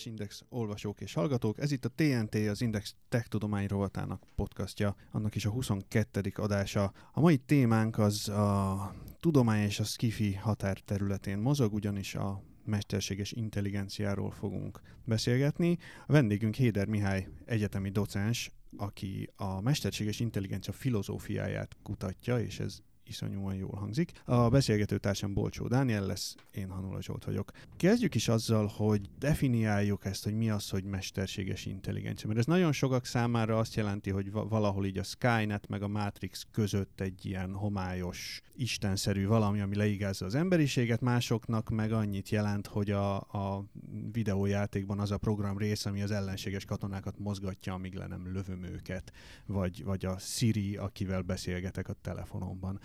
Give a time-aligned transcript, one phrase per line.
[0.00, 4.96] Kedves Index olvasók és hallgatók, ez itt a TNT, az Index Tech Tudomány rovatának podcastja,
[5.10, 6.32] annak is a 22.
[6.34, 6.92] adása.
[7.12, 14.30] A mai témánk az a tudomány és a skifi határterületén mozog, ugyanis a mesterséges intelligenciáról
[14.30, 15.78] fogunk beszélgetni.
[16.06, 22.78] A vendégünk Héder Mihály egyetemi docens, aki a mesterséges intelligencia filozófiáját kutatja, és ez
[23.10, 24.12] iszonyúan jól hangzik.
[24.24, 27.50] A beszélgető társam Bolcsó Dániel lesz, én Hanula Zsolt vagyok.
[27.76, 32.26] Kezdjük is azzal, hogy definiáljuk ezt, hogy mi az, hogy mesterséges intelligencia.
[32.26, 36.46] Mert ez nagyon sokak számára azt jelenti, hogy valahol így a Skynet meg a Matrix
[36.50, 42.90] között egy ilyen homályos, istenszerű valami, ami leigázza az emberiséget, másoknak meg annyit jelent, hogy
[42.90, 43.64] a, a
[44.12, 49.12] videójátékban az a program rész, ami az ellenséges katonákat mozgatja, amíg le nem lövöm őket,
[49.46, 52.80] vagy, vagy a Siri, akivel beszélgetek a telefonomban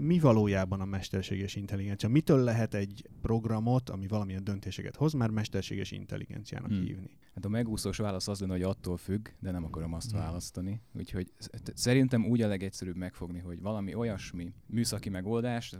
[0.00, 2.08] mi valójában a mesterséges intelligencia?
[2.08, 6.82] Mitől lehet egy programot, ami valamilyen döntéseket hoz, már mesterséges intelligenciának hmm.
[6.82, 7.10] hívni?
[7.34, 10.20] Hát a megúszós válasz az lenne, hogy attól függ, de nem akarom azt hmm.
[10.20, 10.80] választani.
[10.92, 11.32] Úgyhogy
[11.74, 15.74] szerintem úgy a legegyszerűbb megfogni, hogy valami olyasmi műszaki megoldás,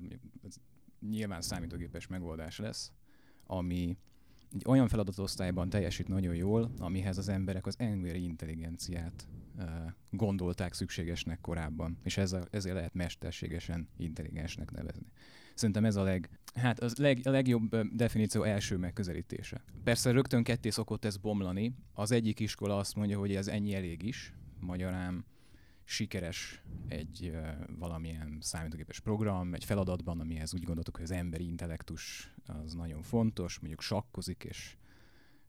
[1.11, 2.93] nyilván számítógépes megoldás lesz,
[3.47, 3.97] ami
[4.55, 9.27] egy olyan feladatosztályban teljesít nagyon jól, amihez az emberek az emberi intelligenciát
[10.11, 15.07] gondolták szükségesnek korábban, és ez a, ezért lehet mesterségesen intelligensnek nevezni.
[15.55, 19.65] Szerintem ez a leg, hát az leg, a legjobb definíció első megközelítése.
[19.85, 21.75] Persze rögtön ketté szokott ez bomlani.
[21.93, 25.25] Az egyik iskola azt mondja, hogy ez ennyi elég is, magyarán
[25.85, 32.33] sikeres egy uh, valamilyen számítógépes program, egy feladatban, amihez úgy gondoltuk, hogy az emberi intellektus
[32.47, 34.77] az nagyon fontos, mondjuk sakkozik, és,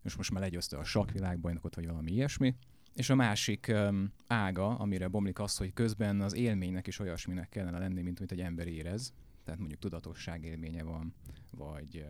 [0.03, 2.55] és most már legyőzte a sakkvilágbajnokot, vagy valami ilyesmi.
[2.93, 7.79] És a másik um, ága, amire bomlik az, hogy közben az élménynek is olyasminek kellene
[7.79, 9.13] lenni, mint amit egy ember érez.
[9.43, 11.13] Tehát mondjuk tudatosság élménye van,
[11.51, 12.05] vagy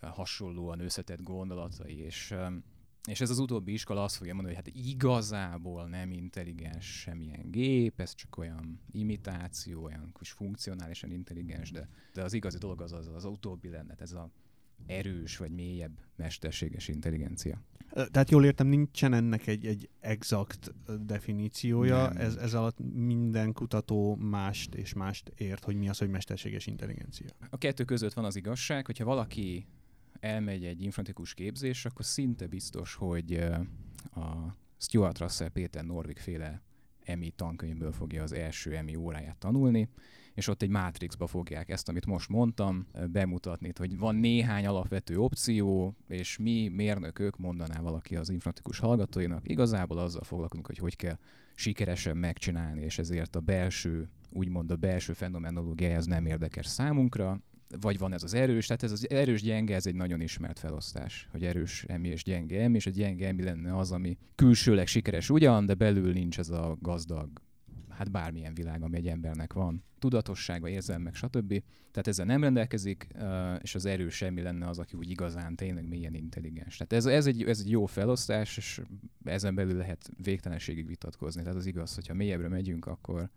[0.00, 2.64] uh, hasonlóan összetett gondolatai, és um,
[3.08, 8.00] és ez az utóbbi iskola azt fogja mondani, hogy hát igazából nem intelligens semmilyen gép,
[8.00, 13.06] ez csak olyan imitáció, olyan kis funkcionálisan intelligens, de, de az igazi dolog az az,
[13.14, 14.30] az utóbbi lenne, ez a
[14.86, 17.62] erős vagy mélyebb mesterséges intelligencia.
[18.10, 24.74] Tehát jól értem, nincsen ennek egy, egy exakt definíciója, ez, ez alatt minden kutató mást
[24.74, 27.28] és mást ért, hogy mi az, hogy mesterséges intelligencia.
[27.50, 29.66] A kettő között van az igazság, hogyha valaki
[30.20, 33.32] elmegy egy informatikus képzés, akkor szinte biztos, hogy
[34.14, 36.62] a Stuart Russell Péter Norvig féle
[37.04, 39.88] EMI tankönyvből fogja az első EMI óráját tanulni,
[40.34, 45.96] és ott egy mátrixba fogják ezt, amit most mondtam, bemutatni, hogy van néhány alapvető opció,
[46.08, 51.18] és mi mérnökök, mondaná valaki az informatikus hallgatóinak, igazából azzal foglalkozunk, hogy hogy kell
[51.54, 57.40] sikeresen megcsinálni, és ezért a belső, úgymond a belső fenomenológia ez nem érdekes számunkra,
[57.80, 61.28] vagy van ez az erős, tehát ez az erős gyenge, ez egy nagyon ismert felosztás,
[61.30, 65.30] hogy erős emi és gyenge emi, és a gyenge emi lenne az, ami külsőleg sikeres
[65.30, 67.30] ugyan, de belül nincs ez a gazdag,
[67.88, 69.84] hát bármilyen világ, ami egy embernek van.
[69.98, 71.62] Tudatossága, érzelmek, stb.
[71.90, 73.08] Tehát ezzel nem rendelkezik,
[73.60, 76.76] és az erős emi lenne az, aki úgy igazán tényleg mélyen intelligens.
[76.76, 78.80] Tehát ez, ez, egy, ez egy jó felosztás, és
[79.24, 81.42] ezen belül lehet végtelenségig vitatkozni.
[81.42, 83.30] Tehát az igaz, hogyha mélyebbre megyünk, akkor,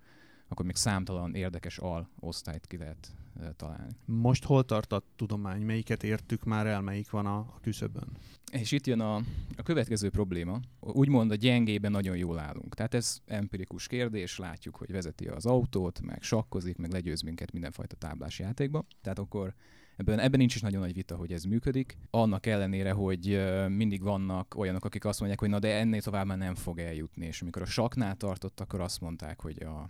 [0.47, 3.11] akkor még számtalan érdekes al osztályt ki lehet
[3.55, 3.91] találni.
[4.05, 5.61] Most hol tart a tudomány?
[5.61, 8.07] Melyiket értük már el, melyik van a, a küszöbön?
[8.51, 9.15] És itt jön a,
[9.57, 10.59] a következő probléma.
[10.79, 12.75] Úgymond a gyengében nagyon jól állunk.
[12.75, 17.95] Tehát ez empirikus kérdés, látjuk, hogy vezeti az autót, meg sakkozik, meg legyőz minket mindenfajta
[17.95, 18.85] táblás játékba.
[19.01, 19.53] Tehát akkor
[19.95, 21.97] ebben, ebben nincs is nagyon nagy vita, hogy ez működik.
[22.09, 26.37] Annak ellenére, hogy mindig vannak olyanok, akik azt mondják, hogy na de ennél tovább már
[26.37, 27.25] nem fog eljutni.
[27.25, 29.89] És amikor a saknál tartott, akkor azt mondták, hogy a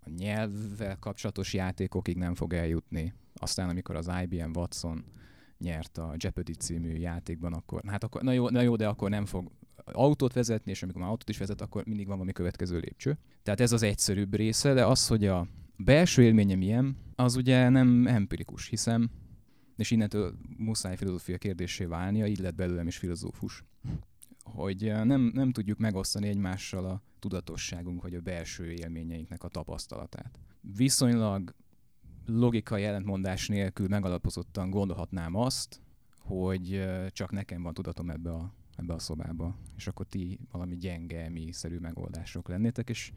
[0.00, 3.14] a nyelvvel kapcsolatos játékokig nem fog eljutni.
[3.34, 5.04] Aztán, amikor az IBM Watson
[5.58, 9.26] nyert a Jeopardy című játékban, akkor, hát akkor, na jó, na jó, de akkor nem
[9.26, 9.50] fog
[9.84, 13.18] autót vezetni, és amikor már autót is vezet, akkor mindig van valami következő lépcső.
[13.42, 18.06] Tehát ez az egyszerűbb része, de az, hogy a belső élménye milyen, az ugye nem
[18.06, 19.10] empirikus, hiszem,
[19.76, 23.64] és innentől muszáj filozófia kérdésé válnia, így lett belőlem is filozófus
[24.54, 30.38] hogy eh, nem, nem tudjuk megosztani egymással a tudatosságunk vagy a belső élményeinknek a tapasztalatát.
[30.60, 31.54] Viszonylag
[32.26, 35.80] logikai ellentmondás nélkül megalapozottan gondolhatnám azt,
[36.18, 40.76] hogy eh, csak nekem van tudatom ebbe a, ebbe a szobába, és akkor ti valami
[40.76, 43.12] gyenge, mi-szerű megoldások lennétek, és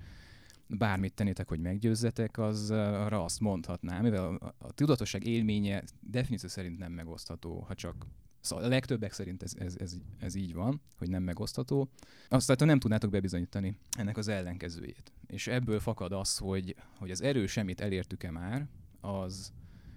[0.68, 6.50] bármit tennétek, hogy meggyőzzetek, az eh, arra azt mondhatnám, mivel a, a tudatosság élménye definíció
[6.50, 8.06] szerint nem megosztható, ha csak
[8.44, 11.90] Szóval a legtöbbek szerint ez, ez, ez, ez így van, hogy nem megosztható.
[12.28, 15.12] Azt tehát nem tudnátok bebizonyítani ennek az ellenkezőjét.
[15.28, 18.68] És ebből fakad az, hogy, hogy az erő semmit elértük-e már,
[19.02, 19.54] az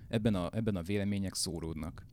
[0.08, 2.06] ebben a, ebben a vélemények szóródnak.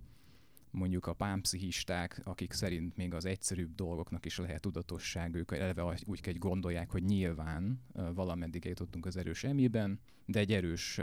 [0.72, 6.38] mondjuk a pámpszihisták, akik szerint még az egyszerűbb dolgoknak is lehet tudatosság, ők eleve úgy
[6.38, 7.82] gondolják, hogy nyilván
[8.14, 11.02] valameddig jutottunk az erős emében, de egy erős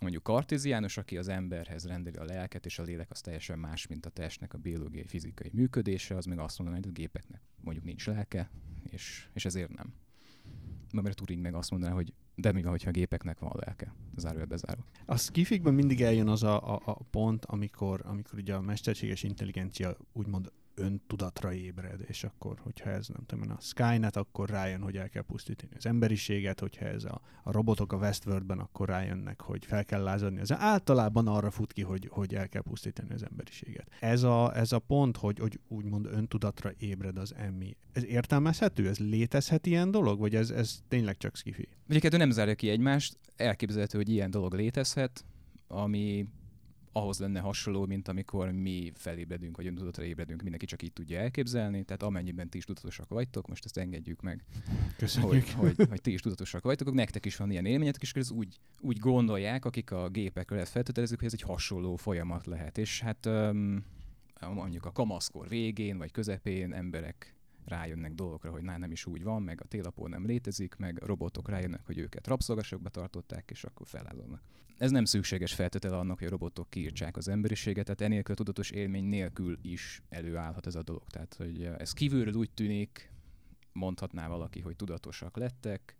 [0.00, 4.06] mondjuk kartéziánus, aki az emberhez rendeli a lelket, és a lélek az teljesen más, mint
[4.06, 8.06] a testnek a biológiai, fizikai működése, az meg azt mondaná, hogy a gépeknek mondjuk nincs
[8.06, 8.50] lelke,
[8.90, 9.94] és, és ezért nem.
[10.92, 13.94] Mert Turing meg azt mondaná, hogy de mi van, hogyha a gépeknek van lelke?
[14.16, 14.84] Zárója bezáró.
[15.06, 19.96] A skifikben mindig eljön az a, a, a pont, amikor, amikor ugye a mesterséges intelligencia
[20.12, 25.08] úgymond öntudatra ébred, és akkor, hogyha ez nem tudom, a Skynet, akkor rájön, hogy el
[25.08, 29.84] kell pusztítani az emberiséget, hogyha ez a, a robotok a Westworldben, akkor rájönnek, hogy fel
[29.84, 30.40] kell lázadni.
[30.40, 33.88] Az általában arra fut ki, hogy, hogy el kell pusztítani az emberiséget.
[34.00, 38.88] Ez a, ez a pont, hogy, hogy úgymond öntudatra ébred az emmi, ez értelmezhető?
[38.88, 40.18] Ez létezhet ilyen dolog?
[40.18, 41.68] Vagy ez, ez tényleg csak skifi?
[41.88, 45.24] Ugye nem zárja ki egymást, elképzelhető, hogy ilyen dolog létezhet,
[45.68, 46.26] ami
[46.96, 51.84] ahhoz lenne hasonló, mint amikor mi felébredünk, vagy öntudatra ébredünk, mindenki csak így tudja elképzelni,
[51.84, 54.44] tehát amennyiben ti is tudatosak vagytok, most ezt engedjük meg,
[54.96, 55.32] Köszönjük.
[55.32, 58.58] Hogy, hogy, hogy ti is tudatosak vagytok, nektek is van ilyen élményetek, és ez úgy,
[58.80, 62.78] úgy gondolják, akik a gépekről ezt feltételezik, hogy ez egy hasonló folyamat lehet.
[62.78, 63.84] És hát um,
[64.54, 69.42] mondjuk a kamaszkor végén, vagy közepén emberek rájönnek dolgokra, hogy nálam nem is úgy van,
[69.42, 73.86] meg a télapó nem létezik, meg a robotok rájönnek, hogy őket rabszolgasokba tartották, és akkor
[73.86, 74.42] felázolnak.
[74.78, 78.70] Ez nem szükséges feltétele annak, hogy a robotok kiírtsák az emberiséget, tehát enélkül a tudatos
[78.70, 81.06] élmény nélkül is előállhat ez a dolog.
[81.08, 83.12] Tehát, hogy ez kívülről úgy tűnik,
[83.72, 85.96] mondhatná valaki, hogy tudatosak lettek,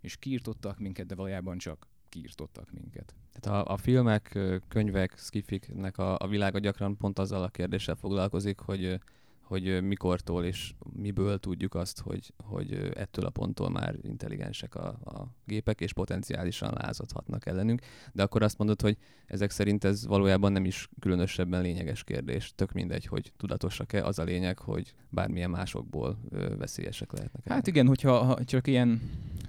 [0.00, 3.14] és kiirtottak minket, de valójában csak kiirtottak minket.
[3.32, 4.38] Tehát a, a filmek,
[4.68, 8.98] könyvek, skifiknek a, a világa gyakran pont azzal a kérdéssel foglalkozik, hogy
[9.46, 15.26] hogy mikortól és miből tudjuk azt, hogy, hogy ettől a ponttól már intelligensek a, a
[15.44, 17.80] gépek, és potenciálisan lázadhatnak ellenünk.
[18.12, 18.96] De akkor azt mondod, hogy
[19.26, 22.52] ezek szerint ez valójában nem is különösebben lényeges kérdés.
[22.54, 27.48] Tök mindegy, hogy tudatosak-e, az a lényeg, hogy bármilyen másokból ö, veszélyesek lehetnek.
[27.48, 29.00] Hát igen, hogyha ha csak ilyen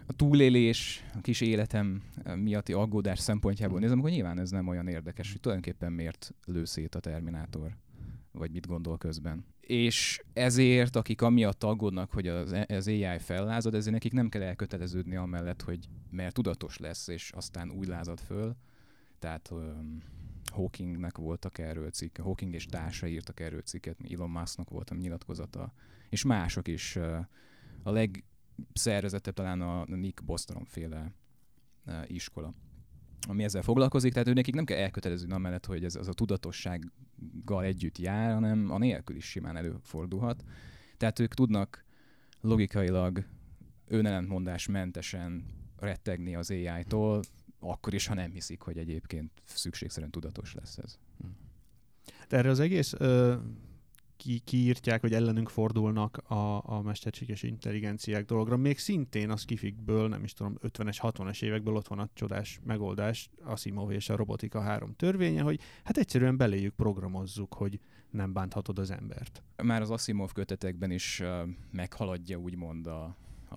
[0.07, 2.03] a túlélés, a kis életem
[2.35, 6.95] miatti aggódás szempontjából nézem, akkor nyilván ez nem olyan érdekes, hogy tulajdonképpen miért lő szét
[6.95, 7.77] a Terminátor,
[8.31, 13.93] vagy mit gondol közben és ezért, akik amiatt aggódnak, hogy az, az AI fellázad, ezért
[13.93, 18.55] nekik nem kell elköteleződni amellett, hogy mert tudatos lesz, és aztán úgy lázad föl.
[19.19, 20.01] Tehát um,
[20.51, 25.73] Hawkingnek voltak erről cikk, Hawking és társa írtak erről cikket, Elon Musknak volt a nyilatkozata,
[26.09, 26.95] és mások is.
[26.95, 27.17] Uh,
[27.83, 31.11] a legszervezettebb talán a Nick Bostrom féle
[31.85, 32.53] uh, iskola
[33.27, 37.63] ami ezzel foglalkozik, tehát ő nekik nem kell elkötelezni amellett, hogy ez az a tudatossággal
[37.63, 40.43] együtt jár, hanem a nélkül is simán előfordulhat.
[40.97, 41.85] Tehát ők tudnak
[42.41, 43.25] logikailag
[43.87, 45.45] önellentmondás mentesen
[45.77, 47.21] rettegni az AI-tól,
[47.59, 50.97] akkor is, ha nem hiszik, hogy egyébként szükségszerűen tudatos lesz ez.
[52.27, 52.93] De erre az egész
[54.17, 58.57] ki, kiírtják, hogy ellenünk fordulnak a, a mesterséges intelligenciák dologra.
[58.57, 63.29] Még szintén a skifikből, nem is tudom, 50-es, 60-es évekből ott van a csodás megoldás,
[63.43, 68.91] Asimov és a robotika három törvénye, hogy hát egyszerűen beléjük programozzuk, hogy nem bánthatod az
[68.91, 69.43] embert.
[69.63, 73.03] Már az Asimov kötetekben is uh, meghaladja úgymond a,
[73.49, 73.55] a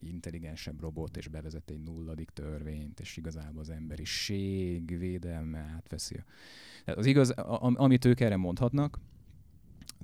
[0.00, 6.22] legintelligensebb robot, és bevezet egy nulladik törvényt, és igazából az emberiség védelme átveszi.
[6.84, 8.98] Tehát az igaz, amit ők erre mondhatnak,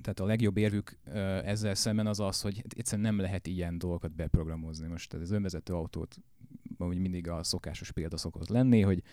[0.05, 0.97] tehát a legjobb érvük
[1.43, 4.87] ezzel szemben az az, hogy egyszerűen nem lehet ilyen dolgokat beprogramozni.
[4.87, 6.15] Most az önvezető autót,
[6.77, 9.03] ahogy mindig a szokásos példa szokott lenni, hogy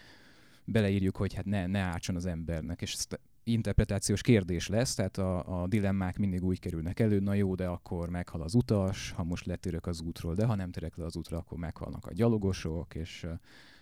[0.65, 5.63] beleírjuk, hogy hát ne, ne átson az embernek, és ezt interpretációs kérdés lesz, tehát a,
[5.63, 9.47] a dilemmák mindig úgy kerülnek elő, na jó, de akkor meghal az utas, ha most
[9.47, 13.27] letérek az útról, de ha nem terek le az útra, akkor meghalnak a gyalogosok, és,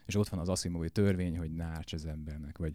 [0.07, 2.75] és ott van az Asimovi törvény, hogy ne árts az embernek, vagy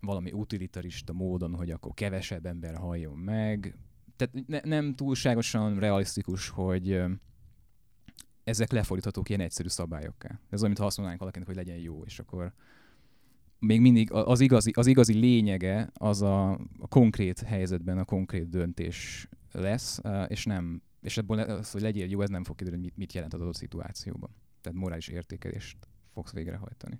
[0.00, 3.78] valami utilitarista módon, hogy akkor kevesebb ember halljon meg.
[4.16, 7.02] Tehát ne, nem túlságosan realisztikus, hogy
[8.44, 10.28] ezek lefordíthatók ilyen egyszerű szabályokká.
[10.28, 12.52] Ez olyan, mintha azt mondanánk valakinek, hogy legyen jó, és akkor
[13.58, 19.28] még mindig az igazi, az igazi lényege az a, a konkrét helyzetben a konkrét döntés
[19.52, 23.12] lesz, és nem, és ebből az, hogy legyél jó, ez nem fog kiderülni, mit, mit
[23.12, 24.30] jelent az adott szituációban.
[24.60, 25.76] Tehát morális értékelést
[26.12, 26.98] fogsz végrehajtani.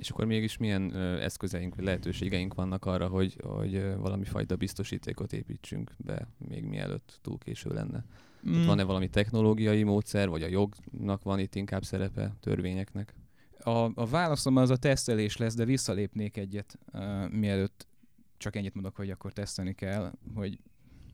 [0.00, 4.56] És akkor mégis milyen ö, eszközeink, vagy lehetőségeink vannak arra, hogy, hogy ö, valami fajta
[4.56, 8.04] biztosítékot építsünk be, még mielőtt túl késő lenne?
[8.48, 8.52] Mm.
[8.52, 13.14] Tehát van-e valami technológiai módszer, vagy a jognak van itt inkább szerepe, törvényeknek?
[13.58, 17.86] A, a válaszom az a tesztelés lesz, de visszalépnék egyet, uh, mielőtt
[18.36, 20.60] csak ennyit mondok, hogy akkor tesztelni kell, hogy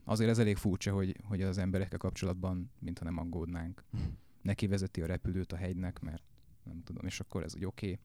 [0.05, 3.85] azért ez elég furcsa, hogy, hogy az emberekkel kapcsolatban, mintha nem aggódnánk.
[4.43, 6.23] Neki vezeti a repülőt a hegynek, mert
[6.65, 7.87] nem tudom, és akkor ez, hogy oké.
[7.87, 7.99] Okay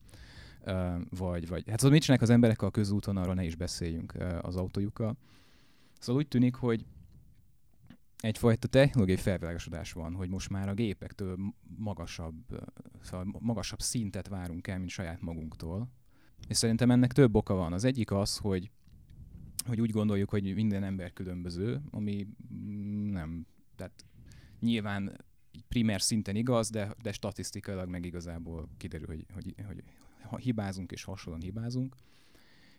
[1.10, 4.56] vagy, vagy hát szóval mit csinálnak az emberek a közúton, arról ne is beszéljünk az
[4.56, 5.18] autójukkal.
[6.00, 6.86] Szóval úgy tűnik, hogy
[8.18, 11.38] egyfajta technológiai felvilágosodás van, hogy most már a gépektől
[11.78, 12.36] magasabb,
[13.02, 15.90] szóval magasabb szintet várunk el, mint saját magunktól.
[16.48, 17.74] És szerintem ennek több oka van.
[17.74, 18.72] Az egyik az, hogy,
[19.66, 22.28] hogy úgy gondoljuk, hogy minden ember különböző, ami
[23.12, 24.06] nem, tehát
[24.60, 25.26] nyilván
[25.68, 29.84] primer szinten igaz, de, de statisztikailag meg igazából kiderül, hogy, hogy, hogy
[30.38, 31.96] hibázunk és hasonlóan hibázunk.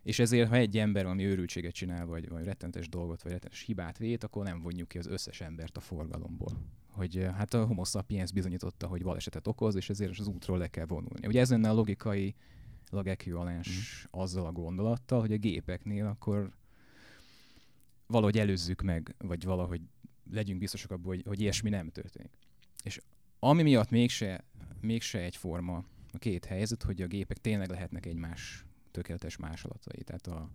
[0.02, 3.98] És ezért, ha egy ember valami őrültséget csinál, vagy, vagy rettentes dolgot, vagy rettentes hibát
[3.98, 6.52] vét, akkor nem vonjuk ki az összes embert a forgalomból.
[6.90, 10.68] Hogy eh, hát a homo sapiens bizonyította, hogy balesetet okoz, és ezért az útról le
[10.68, 11.26] kell vonulni.
[11.26, 12.34] Ugye ez lenne a logikai
[13.02, 14.20] ekvivalens mm.
[14.20, 16.50] azzal a gondolattal, hogy a gépeknél akkor
[18.06, 19.80] valahogy előzzük meg, vagy valahogy
[20.30, 22.32] legyünk biztosak abban, hogy, hogy ilyesmi nem történik.
[22.82, 23.00] És
[23.38, 24.44] ami miatt mégse,
[24.80, 30.02] mégse egyforma a két helyzet, hogy a gépek tényleg lehetnek egymás tökéletes másolatai.
[30.02, 30.50] Tehát a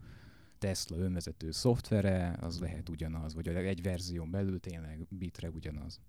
[0.57, 5.99] Tesla önvezető szoftvere, az lehet ugyanaz, vagy egy verzión belül tényleg bitre ugyanaz.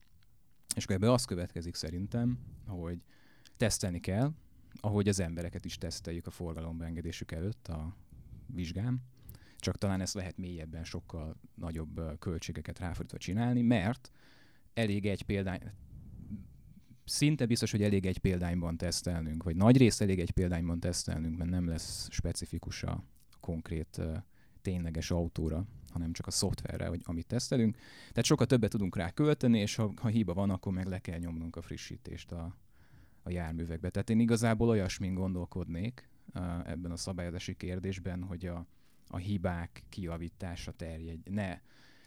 [0.76, 3.02] És akkor ebből az következik szerintem, hogy
[3.56, 4.32] tesztelni kell,
[4.80, 7.96] ahogy az embereket is teszteljük a forgalomba engedésük előtt a
[8.46, 9.00] vizsgám,
[9.56, 14.10] csak talán ezt lehet mélyebben sokkal nagyobb költségeket ráfordítva csinálni, mert
[14.74, 15.60] elég egy példány,
[17.08, 21.50] szinte biztos, hogy elég egy példányban tesztelnünk, vagy nagy rész elég egy példányban tesztelnünk, mert
[21.50, 23.04] nem lesz specifikus a
[23.40, 24.00] konkrét
[24.62, 27.76] tényleges autóra, hanem csak a szoftverre, hogy amit tesztelünk.
[28.08, 31.18] Tehát sokkal többet tudunk rá költeni, és ha, ha hiba van, akkor meg le kell
[31.18, 32.56] nyomnunk a frissítést a,
[33.22, 33.90] a járművekbe.
[33.90, 36.08] Tehát én igazából olyasmin gondolkodnék
[36.64, 38.66] ebben a szabályozási kérdésben, hogy a,
[39.06, 41.30] a hibák kiavítása terjedj.
[41.30, 41.60] Ne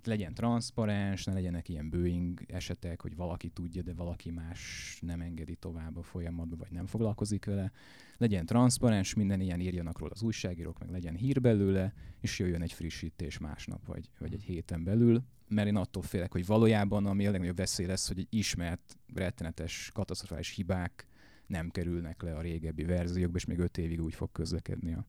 [0.05, 5.55] legyen transzparens, ne legyenek ilyen Boeing esetek, hogy valaki tudja, de valaki más nem engedi
[5.55, 7.71] tovább a folyamatba, vagy nem foglalkozik vele.
[8.17, 12.73] Legyen transzparens, minden ilyen írjanak róla az újságírók, meg legyen hír belőle, és jöjjön egy
[12.73, 15.23] frissítés másnap, vagy, vagy egy héten belül.
[15.47, 19.91] Mert én attól félek, hogy valójában ami a legnagyobb veszély lesz, hogy egy ismert, rettenetes,
[19.93, 21.07] katasztrofális hibák
[21.47, 25.05] nem kerülnek le a régebbi verziókba, és még öt évig úgy fog közlekedni a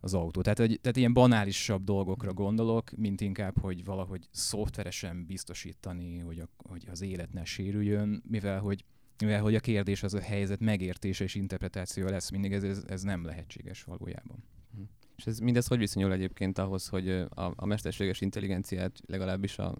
[0.00, 0.40] az autó.
[0.40, 6.48] Tehát, hogy, tehát ilyen banálisabb dolgokra gondolok, mint inkább, hogy valahogy szoftveresen biztosítani, hogy, a,
[6.56, 8.84] hogy az élet ne sérüljön, mivel hogy
[9.18, 13.02] mivel hogy a kérdés az a helyzet megértése és interpretáció lesz mindig, ez, ez, ez
[13.02, 14.44] nem lehetséges valójában.
[14.74, 14.82] Hm.
[15.16, 19.78] És ez mindez hogy viszonyul egyébként ahhoz, hogy a, a mesterséges intelligenciát legalábbis a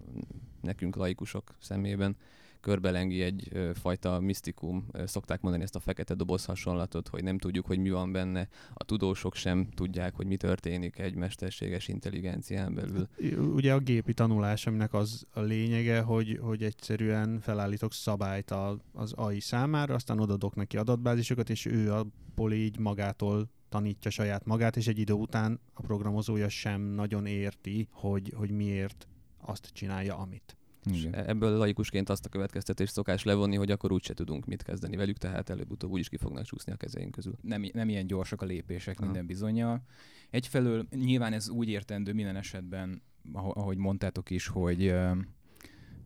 [0.61, 2.17] nekünk laikusok szemében
[2.59, 4.87] körbelengi egy fajta misztikum.
[5.05, 8.47] Szokták mondani ezt a fekete doboz hasonlatot, hogy nem tudjuk, hogy mi van benne.
[8.73, 13.07] A tudósok sem tudják, hogy mi történik egy mesterséges intelligencián belül.
[13.53, 19.13] Ugye a gépi tanulás, aminek az a lényege, hogy, hogy egyszerűen felállítok szabályt a, az
[19.13, 24.87] AI számára, aztán odadok neki adatbázisokat, és ő abból így magától tanítja saját magát, és
[24.87, 29.07] egy idő után a programozója sem nagyon érti, hogy, hogy miért
[29.41, 30.56] azt csinálja, amit.
[30.93, 31.13] Igen.
[31.13, 35.49] Ebből laikusként azt a következtetést szokás levonni, hogy akkor úgyse tudunk mit kezdeni velük, tehát
[35.49, 37.33] előbb-utóbb úgyis ki fognak csúszni a kezeink közül.
[37.41, 39.03] Nem, nem ilyen gyorsak a lépések ha.
[39.05, 39.81] minden bizonyal.
[40.29, 43.01] Egyfelől nyilván ez úgy értendő minden esetben,
[43.33, 44.93] ahogy mondtátok is, hogy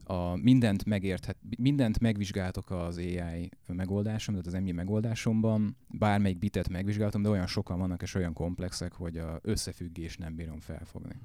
[0.03, 7.21] a mindent megérthet, mindent megvizsgáltok az AI megoldásom, tehát az MI megoldásomban, bármelyik bitet megvizsgáltam,
[7.21, 11.15] de olyan sokan vannak és olyan komplexek, hogy a összefüggés nem bírom felfogni.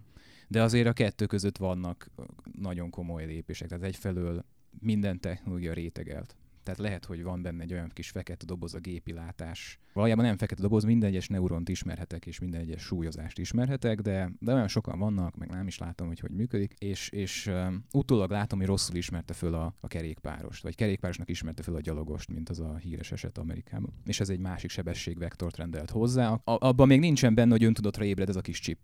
[0.48, 2.10] De azért a kettő között vannak
[2.58, 3.68] nagyon komoly lépések.
[3.68, 4.44] Tehát egyfelől
[4.80, 6.36] minden technológia rétegelt.
[6.66, 9.78] Tehát lehet, hogy van benne egy olyan kis fekete doboz a gépi látás.
[9.92, 14.54] Valójában nem fekete doboz, minden egyes neuront ismerhetek, és minden egyes súlyozást ismerhetek, de, de
[14.54, 18.58] olyan sokan vannak, meg nem is látom, hogy hogy működik, és, és um, utólag látom,
[18.58, 22.60] hogy rosszul ismerte föl a, a kerékpárost, vagy kerékpárosnak ismerte föl a gyalogost, mint az
[22.60, 23.92] a híres eset Amerikában.
[24.04, 26.28] És ez egy másik sebességvektort rendelt hozzá.
[26.28, 28.78] A, abban még nincsen benne, hogy öntudatra ébred ez a kis chip.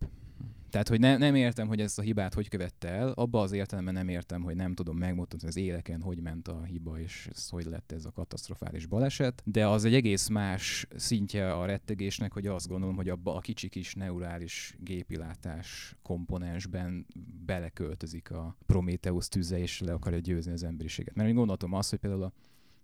[0.73, 3.95] Tehát, hogy ne, nem értem, hogy ezt a hibát hogy követte el, abba az értelemben
[3.95, 7.65] nem értem, hogy nem tudom megmutatni az éleken, hogy ment a hiba, és ez hogy
[7.65, 12.69] lett ez a katasztrofális baleset, de az egy egész más szintje a rettegésnek, hogy azt
[12.69, 17.07] gondolom, hogy abba a kicsi kis neurális gépilátás komponensben
[17.47, 21.15] beleköltözik a Prometheus tüze, és le akarja győzni az emberiséget.
[21.15, 22.33] Mert én gondoltam azt, hogy például a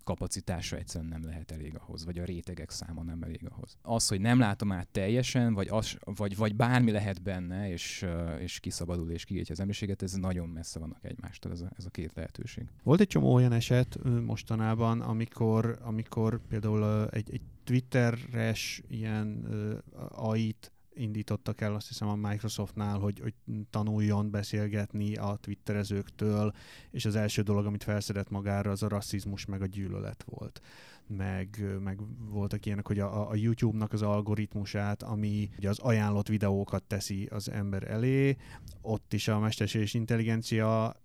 [0.09, 3.79] kapacitása egyszerűen nem lehet elég ahhoz, vagy a rétegek száma nem elég ahhoz.
[3.83, 8.07] Az, hogy nem látom át teljesen, vagy, az, vagy, vagy bármi lehet benne, és,
[8.39, 11.91] és kiszabadul és kiírtja az emberiséget, ez nagyon messze vannak egymástól, ez a, ez a
[11.91, 12.65] két lehetőség.
[12.83, 20.73] Volt egy csomó olyan eset mostanában, amikor, amikor például egy, egy Twitteres ilyen uh, AI-t
[20.99, 23.35] indítottak el azt hiszem a Microsoftnál, hogy, hogy
[23.71, 26.53] tanuljon beszélgetni a twitterezőktől,
[26.91, 30.61] és az első dolog, amit felszedett magára, az a rasszizmus meg a gyűlölet volt.
[31.07, 36.83] Meg, meg voltak ilyenek, hogy a, a YouTube-nak az algoritmusát, ami ugye az ajánlott videókat
[36.83, 38.37] teszi az ember elé,
[38.81, 40.97] ott is a mesterséges intelligencia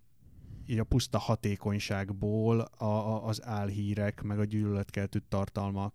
[0.65, 5.93] így a puszta hatékonyságból a, a, az álhírek, meg a gyűlöletkeltő tartalmak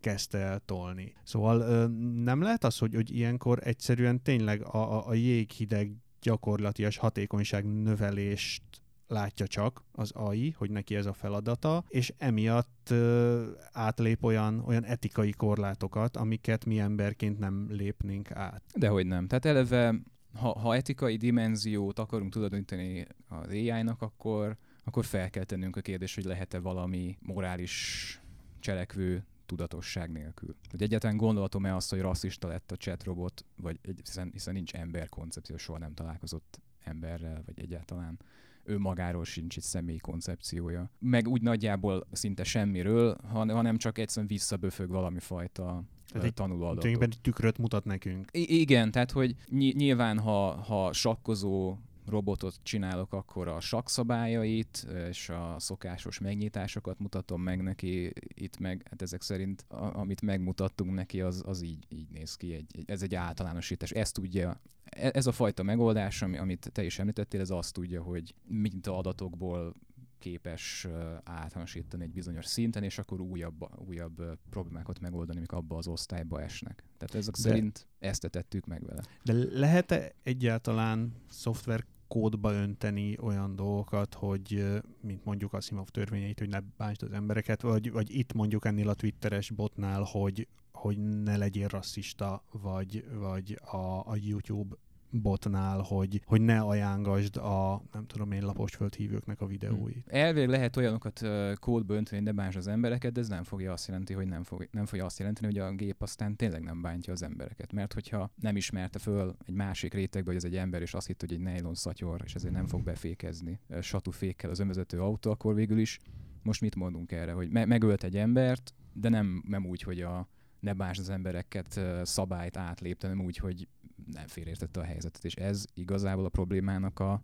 [0.00, 1.14] kezdte el tolni.
[1.24, 1.86] Szóval
[2.24, 8.62] nem lehet az, hogy, hogy ilyenkor egyszerűen tényleg a, a, a jéghideg gyakorlatias hatékonyság növelést
[9.08, 14.84] látja csak az AI, hogy neki ez a feladata, és emiatt ö, átlép olyan, olyan
[14.84, 18.62] etikai korlátokat, amiket mi emberként nem lépnénk át.
[18.74, 19.26] Dehogy nem.
[19.26, 19.94] Tehát eleve,
[20.32, 26.14] ha, ha etikai dimenziót akarunk tulajdonítani az AI-nak, akkor, akkor fel kell tennünk a kérdést,
[26.14, 28.20] hogy lehet-e valami morális
[28.60, 30.56] cselekvő tudatosság nélkül.
[30.70, 35.56] Hogy egyáltalán gondolatom-e azt, hogy rasszista lett a chatrobot, vagy hiszen, hiszen nincs ember koncepció,
[35.56, 38.18] soha nem találkozott emberrel, vagy egyáltalán
[38.64, 40.90] ő magáról sincs egy személyi koncepciója.
[40.98, 45.84] Meg úgy nagyjából szinte semmiről, hanem csak egyszerűen visszaböfög valami fajta
[46.14, 48.28] egy tanuló egy tükröt mutat nekünk.
[48.32, 51.76] I- igen, tehát hogy ny- nyilván, ha, ha sakkozó
[52.08, 59.02] robotot csinálok, akkor a sakszabályait és a szokásos megnyitásokat mutatom meg neki, itt meg, hát
[59.02, 63.14] ezek szerint, a, amit megmutattunk neki, az, az így, így néz ki, egy, ez egy
[63.14, 63.90] általánosítás.
[63.90, 68.02] Ezt tudja, e, ez a fajta megoldás, ami, amit te is említettél, ez azt tudja,
[68.02, 69.74] hogy minta adatokból
[70.18, 70.86] képes
[71.24, 76.84] általánosítani egy bizonyos szinten, és akkor újabb, újabb problémákat megoldani, amik abba az osztályba esnek.
[76.98, 79.02] Tehát ezek de, szerint ezt tettük meg vele.
[79.24, 84.64] De lehet-e egyáltalán szoftver kódba önteni olyan dolgokat, hogy
[85.00, 88.88] mint mondjuk a Simov törvényeit, hogy ne bántsd az embereket, vagy, vagy itt mondjuk ennél
[88.88, 94.76] a twitteres botnál, hogy, hogy ne legyél rasszista, vagy, vagy a, a YouTube
[95.10, 100.04] botnál, hogy, hogy ne ajángasd a, nem tudom én, laposföld hívőknek a videóit.
[100.10, 100.20] Hmm.
[100.20, 103.86] Elvég lehet olyanokat uh, kódba önteni, de más az embereket, de ez nem fogja azt
[103.86, 107.12] jelenti, hogy nem, fog, nem fogja azt jelenteni, hogy a gép aztán tényleg nem bántja
[107.12, 107.72] az embereket.
[107.72, 111.20] Mert hogyha nem ismerte föl egy másik rétegbe, hogy ez egy ember, és azt hitt,
[111.20, 115.54] hogy egy nylon szatyor, és ezért nem fog befékezni uh, satúfékkel az önvezető autó, akkor
[115.54, 116.00] végül is
[116.42, 120.28] most mit mondunk erre, hogy me- megölt egy embert, de nem, nem úgy, hogy a
[120.60, 123.68] ne báns az embereket szabályt átlépte, nem úgy, hogy
[124.12, 127.22] nem félreértette a helyzetet, és ez igazából a problémának a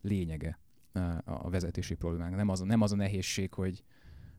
[0.00, 0.58] lényege,
[1.24, 2.36] a vezetési problémának.
[2.36, 3.82] Nem az, nem az a nehézség, hogy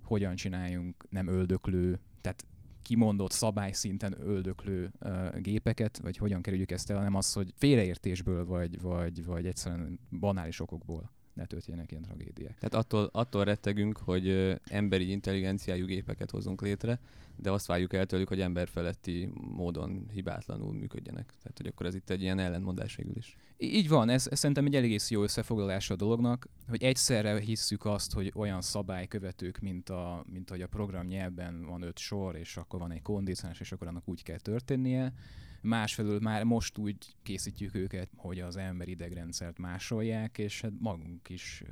[0.03, 2.45] hogyan csináljunk nem öldöklő, tehát
[2.81, 8.81] kimondott szabályszinten öldöklő uh, gépeket, vagy hogyan kerüljük ezt el, hanem az, hogy félreértésből, vagy,
[8.81, 12.57] vagy, vagy egyszerűen banális okokból ne történjenek ilyen tragédiák.
[12.57, 16.99] Tehát attól, attól rettegünk, hogy emberi intelligenciájú gépeket hozunk létre,
[17.35, 21.25] de azt várjuk el tőlük, hogy emberfeletti módon hibátlanul működjenek.
[21.25, 23.37] Tehát, hogy akkor ez itt egy ilyen ellentmondás végül is.
[23.57, 28.13] Így van, ez, ez szerintem egy elég jó összefoglalása a dolognak, hogy egyszerre hisszük azt,
[28.13, 32.79] hogy olyan szabálykövetők, mint, a, mint hogy a program nyelvben van öt sor, és akkor
[32.79, 35.13] van egy kondicionális, és akkor annak úgy kell történnie.
[35.61, 41.63] Másfelől már most úgy készítjük őket, hogy az ember idegrendszert másolják, és hát magunk is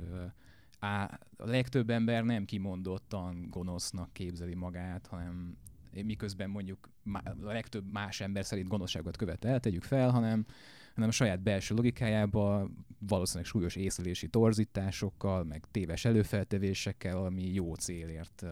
[0.80, 5.58] á, a legtöbb ember nem kimondottan gonosznak képzeli magát, hanem
[6.04, 6.90] miközben mondjuk
[7.24, 10.46] a legtöbb más ember szerint gonoszságot követel, tegyük fel, hanem,
[10.94, 12.70] hanem a saját belső logikájába
[13.00, 18.46] valószínűleg súlyos észlelési torzításokkal, meg téves előfeltevésekkel, ami jó célért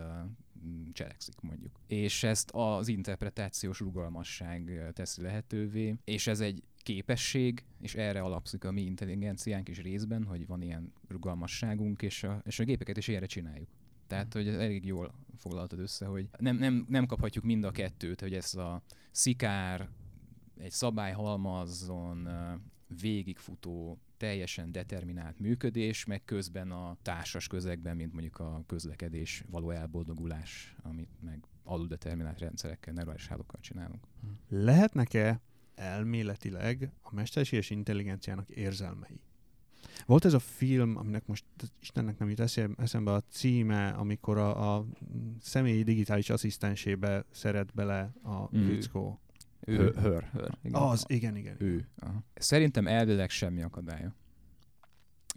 [0.93, 1.79] cselekszik mondjuk.
[1.87, 8.71] És ezt az interpretációs rugalmasság teszi lehetővé, és ez egy képesség, és erre alapszik a
[8.71, 13.25] mi intelligenciánk is részben, hogy van ilyen rugalmasságunk, és a, és a gépeket is erre
[13.25, 13.67] csináljuk.
[14.07, 18.33] Tehát, hogy elég jól foglaltad össze, hogy nem, nem, nem kaphatjuk mind a kettőt, hogy
[18.33, 19.89] ez a szikár,
[20.57, 22.29] egy szabályhalmazon
[23.01, 30.75] végigfutó, teljesen determinált működés, meg közben a társas közegben, mint mondjuk a közlekedés való elboldogulás,
[30.83, 34.07] amit meg aluldeterminált rendszerekkel, neurális hálókkal csinálunk.
[34.49, 35.41] Lehetnek-e
[35.75, 39.19] elméletileg a mesterséges intelligenciának érzelmei.
[40.05, 41.45] Volt ez a film, aminek most
[41.81, 42.39] Istennek nem jut
[42.77, 44.85] eszembe a címe, amikor a, a
[45.39, 48.65] személyi digitális asszisztensébe szeret bele a mm.
[48.65, 49.19] fickó.
[49.65, 50.57] Ő, hör, hör.
[50.63, 50.81] Igen.
[50.81, 51.55] Az, igen, igen.
[51.59, 51.87] Ő.
[51.97, 52.23] Aha.
[52.33, 54.15] Szerintem elvileg semmi akadálya.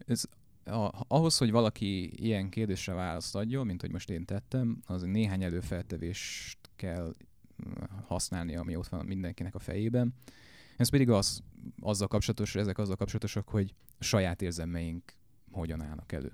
[0.06, 0.24] Ez,
[0.64, 5.42] a, ahhoz, hogy valaki ilyen kérdésre választ adjon, mint hogy most én tettem, az néhány
[5.42, 7.14] előfeltevést kell
[8.06, 10.14] használni, ami ott van mindenkinek a fejében.
[10.76, 11.42] Ez pedig az,
[11.80, 15.12] azzal kapcsolatos, ezek azzal kapcsolatosak, hogy saját érzelmeink
[15.50, 16.32] hogyan állnak elő.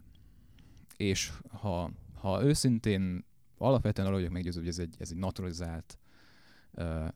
[0.97, 3.25] És ha, ha őszintén
[3.59, 5.99] alapvetően arra vagyok meggyőző, hogy ez egy, ez egy naturalizált
[6.71, 7.09] uh,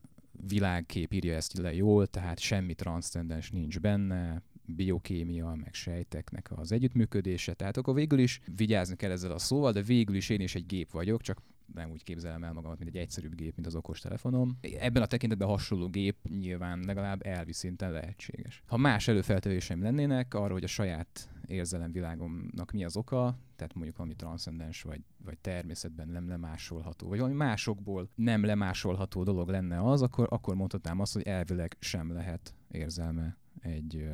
[0.47, 7.53] világkép írja ezt le jól, tehát semmi transzcendens nincs benne, biokémia, meg sejteknek az együttműködése,
[7.53, 10.65] tehát akkor végül is vigyázni kell ezzel a szóval, de végül is én is egy
[10.65, 11.41] gép vagyok, csak
[11.73, 14.57] nem úgy képzelem el magamat, mint egy egyszerűbb gép, mint az okos telefonom.
[14.79, 18.63] Ebben a tekintetben hasonló gép nyilván legalább elvi szinten lehetséges.
[18.67, 24.15] Ha más előfeltevéseim lennének arra, hogy a saját érzelemvilágomnak mi az oka, tehát mondjuk valami
[24.15, 30.27] transzcendens vagy, vagy természetben nem lemásolható, vagy valami másokból nem lemásolható dolog lenne az, akkor,
[30.29, 34.09] akkor mondhatnám azt, hogy elvileg sem lehet érzelme egy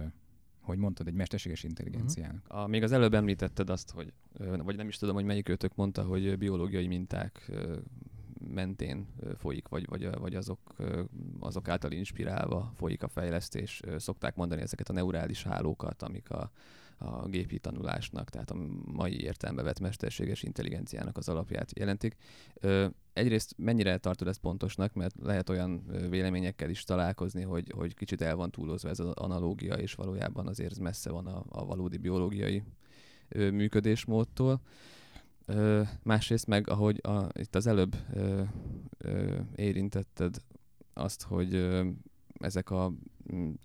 [0.62, 2.44] hogy mondtad, egy mesterséges intelligenciának.
[2.44, 2.62] Uh-huh.
[2.62, 6.04] A, még az előbb említetted azt, hogy, vagy nem is tudom, hogy melyik őtök mondta,
[6.04, 7.52] hogy biológiai minták
[8.48, 10.76] mentén folyik, vagy, vagy, vagy azok,
[11.40, 13.82] azok által inspirálva folyik a fejlesztés.
[13.98, 16.52] Szokták mondani ezeket a neurális hálókat, amik a,
[17.04, 22.16] a gépi tanulásnak, tehát a mai értelembe vett mesterséges intelligenciának az alapját jelentik.
[23.14, 28.36] Egyrészt mennyire tartod ezt pontosnak, mert lehet olyan véleményekkel is találkozni, hogy, hogy kicsit el
[28.36, 32.64] van túlozva ez az analógia, és valójában azért ez messze van a, a valódi biológiai
[33.36, 34.62] működésmódtól.
[36.04, 38.42] Másrészt meg, ahogy a, itt az előbb ö,
[38.98, 40.36] ö, érintetted
[40.94, 41.70] azt, hogy
[42.40, 42.94] ezek a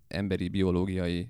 [0.08, 1.28] emberi biológiai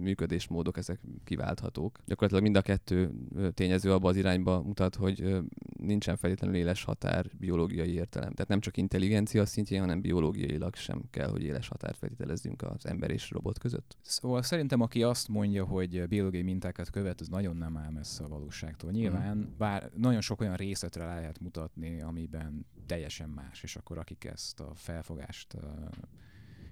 [0.00, 1.98] működésmódok, ezek kiválthatók.
[2.06, 3.10] Gyakorlatilag mind a kettő
[3.54, 5.36] tényező abba az irányba mutat, hogy
[5.80, 8.32] nincsen feltétlenül éles határ biológiai értelem.
[8.32, 13.10] Tehát nem csak intelligencia szintjén, hanem biológiailag sem kell, hogy éles határt feltételezzünk az ember
[13.10, 13.96] és robot között.
[14.02, 18.28] Szóval szerintem, aki azt mondja, hogy biológiai mintákat követ, az nagyon nem áll messze a
[18.28, 18.90] valóságtól.
[18.90, 19.56] Nyilván, mm.
[19.58, 24.70] bár nagyon sok olyan részletre lehet mutatni, amiben teljesen más, és akkor akik ezt a
[24.74, 25.56] felfogást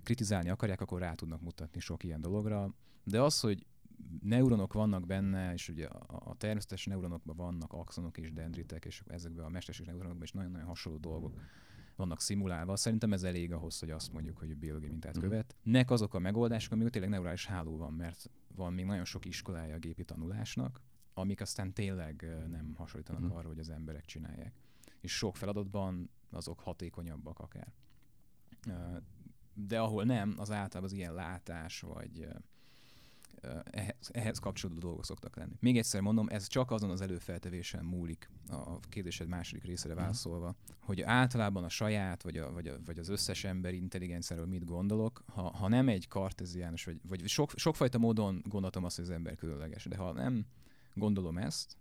[0.03, 2.75] kritizálni akarják, akkor rá tudnak mutatni sok ilyen dologra.
[3.07, 3.67] De az, hogy
[4.21, 9.45] neuronok vannak benne, és ugye a, a természetes neuronokban vannak axonok és dendritek, és ezekben
[9.45, 11.41] a mesterséges neuronokban is nagyon-nagyon hasonló dolgok
[11.97, 12.77] vannak szimulálva.
[12.77, 15.23] Szerintem ez elég ahhoz, hogy azt mondjuk, hogy a biológiai mintát mhm.
[15.23, 15.57] követ.
[15.63, 19.75] Nek azok a megoldások, amikor tényleg neurális háló van, mert van még nagyon sok iskolája
[19.75, 20.81] a gépi tanulásnak,
[21.15, 23.31] amik aztán tényleg nem hasonlítanak mm.
[23.31, 24.53] arra, hogy az emberek csinálják.
[25.01, 27.73] És sok feladatban azok hatékonyabbak akár.
[29.55, 32.29] De ahol nem, az általában az ilyen látás, vagy
[33.71, 35.57] ehhez, ehhez kapcsolódó dolgok szoktak lenni.
[35.61, 40.03] Még egyszer mondom, ez csak azon az előfeltevésen múlik a kérdésed második részére mhm.
[40.03, 44.65] válaszolva, hogy általában a saját, vagy, a, vagy, a, vagy az összes ember intelligenciáról mit
[44.65, 49.11] gondolok, ha, ha nem egy karteziánus, vagy, vagy sok, sokfajta módon gondoltam azt, hogy az
[49.11, 50.47] ember különleges, de ha nem
[50.95, 51.77] gondolom ezt,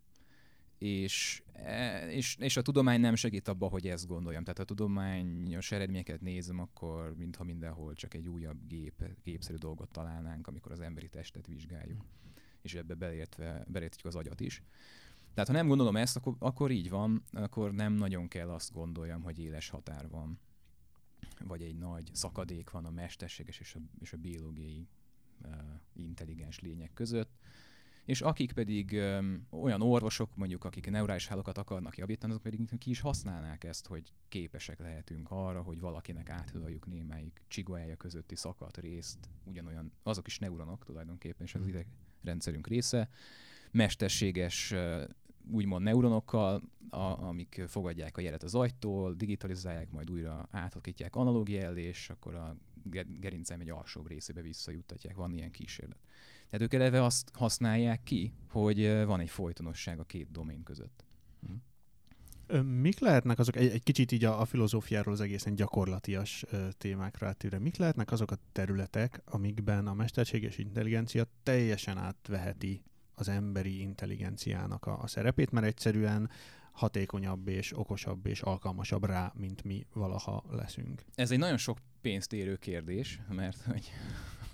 [0.78, 4.44] és, e, és, és a tudomány nem segít abba, hogy ezt gondoljam.
[4.44, 10.48] Tehát a tudományos eredményeket nézem, akkor mintha mindenhol csak egy újabb gép, gépszerű dolgot találnánk,
[10.48, 12.06] amikor az emberi testet vizsgáljuk.
[12.62, 14.64] És ebbe beleértve, beleértjük az agyat is.
[15.34, 19.22] Tehát ha nem gondolom ezt, akkor, akkor így van, akkor nem nagyon kell azt gondoljam,
[19.22, 20.40] hogy éles határ van,
[21.46, 24.88] vagy egy nagy szakadék van a mesterséges és a, és a biológiai
[25.44, 25.52] uh,
[25.94, 27.38] intelligens lények között
[28.06, 32.90] és akik pedig öm, olyan orvosok, mondjuk akik neurális hálókat akarnak javítani, azok pedig ki
[32.90, 39.30] is használnák ezt, hogy képesek lehetünk arra, hogy valakinek áthidaljuk némelyik csigójája közötti szakadt részt,
[39.44, 41.70] ugyanolyan, azok is neuronok tulajdonképpen, és az hmm.
[41.70, 43.10] idegrendszerünk része,
[43.72, 44.74] mesterséges
[45.52, 51.82] úgymond neuronokkal, a, amik fogadják a jelet az agytól, digitalizálják, majd újra átalakítják analógia elé,
[51.82, 52.58] és akkor a
[53.20, 55.16] gerincem egy alsóbb részébe visszajuttatják.
[55.16, 56.00] Van ilyen kísérlet.
[56.56, 61.06] Tehát ők eleve azt használják ki, hogy van egy folytonosság a két domén között.
[62.48, 62.58] Hm.
[62.58, 67.28] Mik lehetnek azok, egy, egy kicsit így a, a filozófiáról az egészen gyakorlatias ö, témákra
[67.28, 72.84] átérve, mik lehetnek azok a területek, amikben a mesterséges intelligencia teljesen átveheti
[73.16, 76.30] az emberi intelligenciának a, a szerepét, mert egyszerűen
[76.72, 81.06] hatékonyabb és okosabb és alkalmasabb rá, mint mi valaha leszünk.
[81.16, 83.92] Ez egy nagyon sok pénzt érő kérdés, mert hogy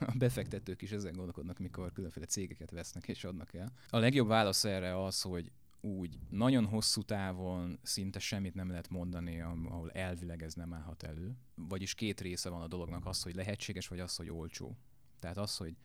[0.08, 3.72] a befektetők is ezen gondolkodnak, mikor különféle cégeket vesznek és adnak el.
[3.90, 9.42] A legjobb válasz erre az, hogy úgy nagyon hosszú távon szinte semmit nem lehet mondani,
[9.42, 11.36] ahol elvileg ez nem állhat elő.
[11.56, 14.78] Vagyis két része van a dolognak, az, hogy lehetséges, vagy az, hogy olcsó.
[15.20, 15.76] Tehát az, hogy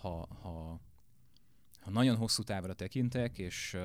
[0.00, 0.80] ha, ha,
[1.80, 3.76] ha nagyon hosszú távra tekintek, és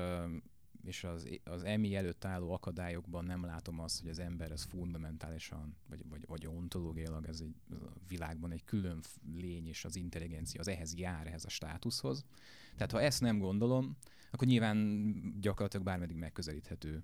[0.84, 5.76] és az, az emi előtt álló akadályokban nem látom azt, hogy az ember ez fundamentálisan,
[5.88, 7.74] vagy, vagy, vagy ontológiailag ez egy a
[8.08, 9.00] világban egy külön
[9.34, 12.24] lény, és az intelligencia az ehhez jár, ehhez a státuszhoz.
[12.74, 13.96] Tehát ha ezt nem gondolom,
[14.30, 17.02] akkor nyilván gyakorlatilag bármeddig megközelíthető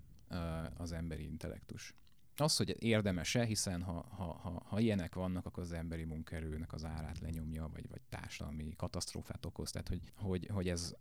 [0.76, 1.94] az emberi intellektus
[2.40, 6.84] az, hogy érdemes-e, hiszen ha, ha, ha, ha ilyenek vannak, akkor az emberi munkerőnek az
[6.84, 9.70] árát lenyomja, vagy, vagy társadalmi katasztrófát okoz.
[9.70, 10.94] Tehát, hogy, hogy, hogy ez,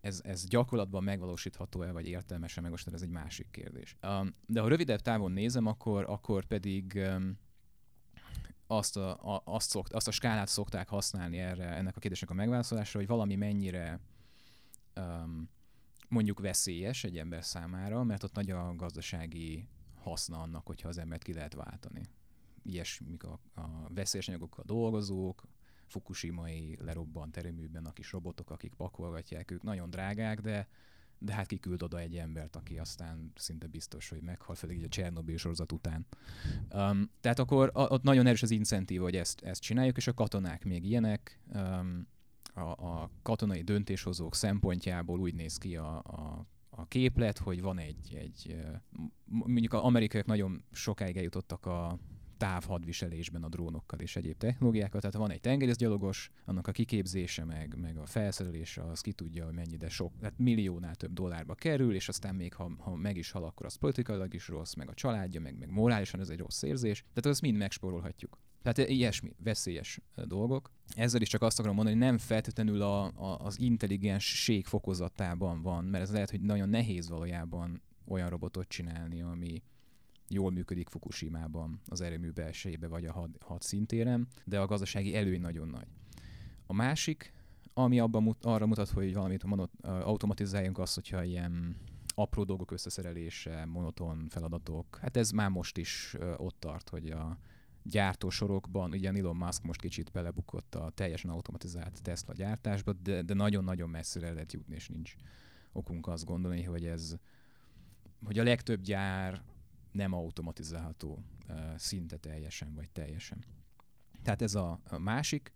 [0.00, 3.96] ez, ez gyakorlatban megvalósítható-e, vagy értelmesen megvalósítható, ez egy másik kérdés.
[4.46, 7.00] De ha rövidebb távon nézem, akkor, akkor pedig
[8.66, 12.98] azt a, azt, szokt, azt a skálát szokták használni erre, ennek a kérdésnek a megválaszolásra,
[12.98, 14.00] hogy valami mennyire
[16.08, 19.68] mondjuk veszélyes egy ember számára, mert ott nagy a gazdasági
[20.08, 22.00] haszna annak, hogyha az embert ki lehet váltani.
[22.62, 25.42] Ilyesmik a, a veszélyes anyagokkal dolgozók,
[25.86, 30.68] Fukushima-i lerobbant erőműben a kis robotok, akik pakolgatják, ők nagyon drágák, de
[31.18, 34.88] de hát kiküld oda egy embert, aki aztán szinte biztos, hogy meghal, főleg így a
[34.88, 36.06] Csernobyl sorozat után.
[36.72, 40.64] Um, tehát akkor ott nagyon erős az incentív, hogy ezt, ezt csináljuk, és a katonák
[40.64, 41.40] még ilyenek.
[41.54, 42.06] Um,
[42.54, 48.14] a, a katonai döntéshozók szempontjából úgy néz ki a, a, a képlet, hogy van egy,
[48.14, 48.56] egy
[49.24, 51.98] mondjuk az amerikaiak nagyon sokáig eljutottak a
[52.36, 55.00] távhadviselésben a drónokkal és egyéb technológiákkal.
[55.00, 59.54] Tehát van egy tengerészgyalogos, annak a kiképzése, meg, meg a felszerelése, az ki tudja, hogy
[59.54, 63.30] mennyi, de sok, tehát milliónál több dollárba kerül, és aztán még ha, ha meg is
[63.30, 66.62] hal, akkor az politikailag is rossz, meg a családja, meg, meg morálisan ez egy rossz
[66.62, 67.00] érzés.
[67.00, 68.38] Tehát azt mind megspórolhatjuk.
[68.62, 70.70] Tehát ilyesmi, veszélyes dolgok.
[70.94, 75.84] Ezzel is csak azt akarom mondani, hogy nem feltétlenül a, a, az intelligensség fokozatában van,
[75.84, 79.62] mert ez lehet, hogy nagyon nehéz valójában olyan robotot csinálni, ami,
[80.28, 85.40] jól működik Fukushima-ban, az erőmű belsejébe vagy a had, had szintéren, de a gazdasági előny
[85.40, 85.86] nagyon nagy.
[86.66, 87.32] A másik,
[87.74, 91.76] ami abban mut, arra mutat, hogy valamit monot, automatizáljunk azt, hogyha ilyen
[92.14, 97.38] apró dolgok összeszerelése, monoton feladatok, hát ez már most is ott tart, hogy a
[97.82, 103.90] gyártósorokban, ugye Elon Musk most kicsit belebukott a teljesen automatizált Tesla gyártásba, de, de nagyon-nagyon
[103.90, 105.14] messzire lehet jutni, és nincs
[105.72, 107.16] okunk azt gondolni, hogy ez,
[108.24, 109.42] hogy a legtöbb gyár
[109.96, 111.24] nem automatizálható
[111.76, 113.44] szinte teljesen, vagy teljesen.
[114.22, 115.52] Tehát ez a, másik.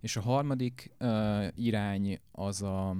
[0.00, 0.92] És a harmadik
[1.54, 2.96] irány az a,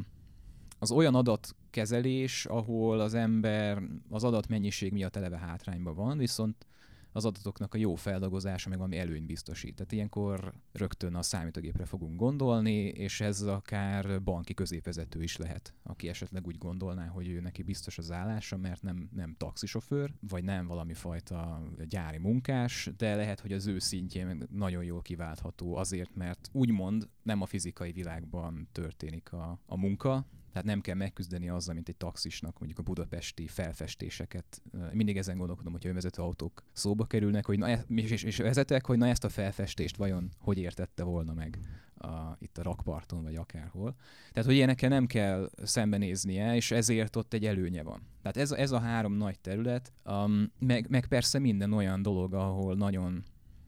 [0.79, 6.67] az olyan adatkezelés, ahol az ember az adatmennyiség miatt eleve hátrányban van, viszont
[7.13, 9.75] az adatoknak a jó feldolgozása meg valami előny biztosít.
[9.75, 16.09] Tehát ilyenkor rögtön a számítógépre fogunk gondolni, és ez akár banki középvezető is lehet, aki
[16.09, 20.67] esetleg úgy gondolná, hogy ő neki biztos az állása, mert nem, nem taxisofőr, vagy nem
[20.67, 26.49] valami fajta gyári munkás, de lehet, hogy az ő szintjén nagyon jól kiváltható azért, mert
[26.53, 31.89] úgymond nem a fizikai világban történik a, a munka, tehát nem kell megküzdeni azzal, mint
[31.89, 34.63] egy taxisnak, mondjuk a budapesti felfestéseket.
[34.93, 38.99] Mindig ezen gondolkodom, hogyha önvezető autók szóba kerülnek, hogy na, e- és, és vezetek, hogy
[38.99, 41.59] na ezt a felfestést vajon hogy értette volna meg
[41.95, 43.95] a, itt a rakparton, vagy akárhol.
[44.33, 48.03] Tehát, hogy ilyenekkel nem kell szembenéznie, és ezért ott egy előnye van.
[48.23, 52.75] Tehát ez, ez a három nagy terület, um, meg, meg persze minden olyan dolog, ahol
[52.75, 53.25] nagyon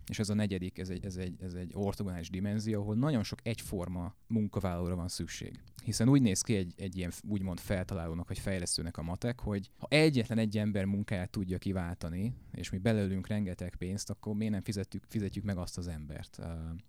[0.08, 3.38] és ez a negyedik, ez egy, ez egy, ez egy ortogonális dimenzió, ahol nagyon sok
[3.42, 5.60] egyforma munkavállalóra van szükség.
[5.84, 9.86] Hiszen úgy néz ki egy, egy ilyen úgymond feltalálónak vagy fejlesztőnek a matek, hogy ha
[9.90, 15.04] egyetlen egy ember munkáját tudja kiváltani, és mi belőlünk rengeteg pénzt, akkor miért nem fizetjük,
[15.08, 16.38] fizetjük meg azt az embert.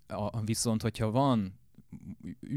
[0.07, 1.61] A, viszont, hogyha van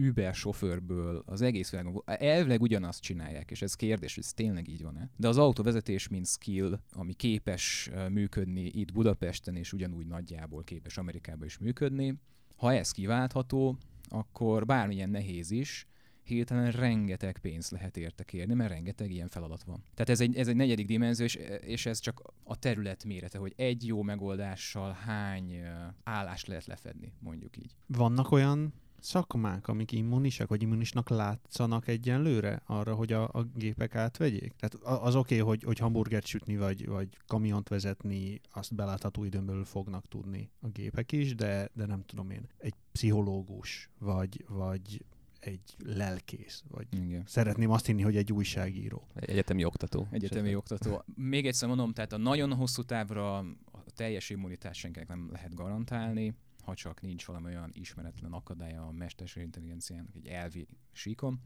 [0.09, 5.11] Uber sofőrből az egész világon elvileg ugyanazt csinálják, és ez kérdés, ez tényleg így van-e.
[5.17, 11.47] De az autóvezetés, mint skill, ami képes működni itt Budapesten, és ugyanúgy nagyjából képes Amerikában
[11.47, 12.19] is működni,
[12.57, 15.87] ha ez kiváltható, akkor bármilyen nehéz is,
[16.27, 19.83] hirtelen rengeteg pénzt lehet érte kérni, mert rengeteg ilyen feladat van.
[19.95, 23.53] Tehát ez egy, ez egy negyedik dimenzió, és, és ez csak a terület mérete, hogy
[23.57, 25.61] egy jó megoldással hány
[26.05, 27.77] állást lehet lefedni, mondjuk így.
[27.87, 34.53] Vannak olyan szakmák, amik immunisak, vagy immunisnak látszanak egyenlőre arra, hogy a, a gépek átvegyék?
[34.53, 39.47] Tehát az oké, okay, hogy, hogy hamburgert sütni, vagy, vagy kamiont vezetni, azt belátható időn
[39.47, 45.05] belül fognak tudni a gépek is, de, de nem tudom én, egy pszichológus, vagy, vagy
[45.41, 47.23] egy lelkész, vagy Igen.
[47.27, 49.09] szeretném azt hinni, hogy egy újságíró.
[49.15, 50.07] Egy egyetemi oktató.
[50.11, 51.05] Egyetemi oktató.
[51.15, 53.47] Még egyszer mondom, tehát a nagyon hosszú távra a
[53.95, 56.35] teljes immunitás senkinek nem lehet garantálni,
[56.67, 61.41] ha csak nincs valami olyan ismeretlen akadálya a mesterség intelligenciának egy elvi síkon.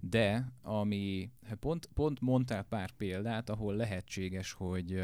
[0.00, 5.02] De ami, hát pont, pont mondtál pár példát, ahol lehetséges, hogy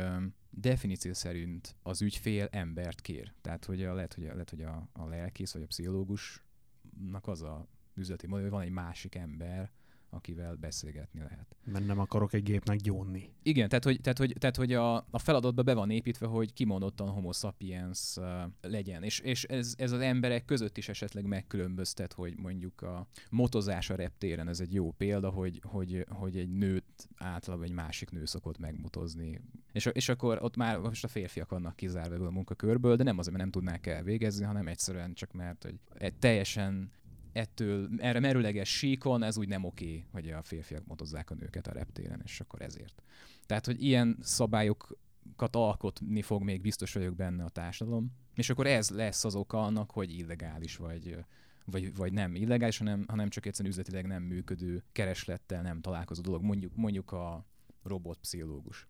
[0.51, 3.33] definíció szerint az ügyfél embert kér.
[3.41, 7.43] Tehát hogy a, lehet, hogy, a, lehet, hogy a, a lelkész vagy a pszichológusnak az
[7.43, 9.73] a üzleti modell, hogy van egy másik ember,
[10.11, 11.57] akivel beszélgetni lehet.
[11.65, 13.33] Mert nem akarok egy gépnek gyónni.
[13.43, 17.09] Igen, tehát hogy, tehát, hogy, tehát, hogy a, a feladatba be van építve, hogy kimondottan
[17.09, 18.27] homo sapiens uh,
[18.61, 19.03] legyen.
[19.03, 23.95] És, és ez, ez az emberek között is esetleg megkülönböztet, hogy mondjuk a motozás a
[23.95, 28.59] reptéren, ez egy jó példa, hogy, hogy, hogy egy nőt általában egy másik nő szokott
[28.59, 29.41] megmotozni.
[29.73, 33.37] És, és akkor ott már most a férfiak vannak kizárva a munkakörből, de nem azért,
[33.37, 36.91] mert nem tudnák elvégezni, hanem egyszerűen csak mert, hogy egy teljesen
[37.39, 41.73] ettől, erre merőleges síkon ez úgy nem oké, hogy a férfiak motozzák a nőket a
[41.73, 43.03] reptéren, és akkor ezért.
[43.47, 48.91] Tehát, hogy ilyen szabályokat alkotni fog még biztos vagyok benne a társadalom, És akkor ez
[48.91, 51.17] lesz az oka annak, hogy illegális vagy,
[51.65, 56.43] vagy, vagy nem illegális, hanem, hanem csak egyszerűen üzletileg nem működő kereslettel nem találkozó dolog.
[56.43, 57.45] Mondjuk, mondjuk a
[57.83, 58.89] robotpszichológus.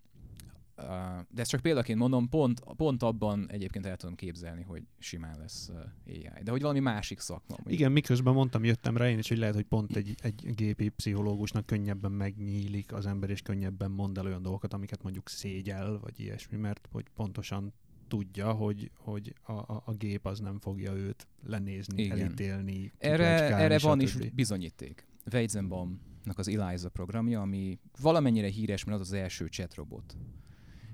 [1.30, 5.70] De ezt csak példaként mondom, pont, pont abban egyébként el tudom képzelni, hogy simán lesz
[6.06, 6.30] AI.
[6.42, 7.56] De hogy valami másik szakma.
[7.66, 11.66] Igen, miközben mondtam, jöttem rá én is, hogy lehet, hogy pont egy, egy gépi pszichológusnak
[11.66, 16.56] könnyebben megnyílik az ember, és könnyebben mond el olyan dolgokat, amiket mondjuk szégyel, vagy ilyesmi,
[16.56, 17.72] mert hogy pontosan
[18.08, 22.18] tudja, hogy, hogy a, a, a gép az nem fogja őt lenézni, Igen.
[22.18, 22.92] elítélni.
[22.98, 25.06] Erre, erre van is bizonyíték.
[25.32, 30.16] Weizenbaumnak az Eliza programja, ami valamennyire híres, mert az az első chatrobot.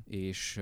[0.04, 0.60] És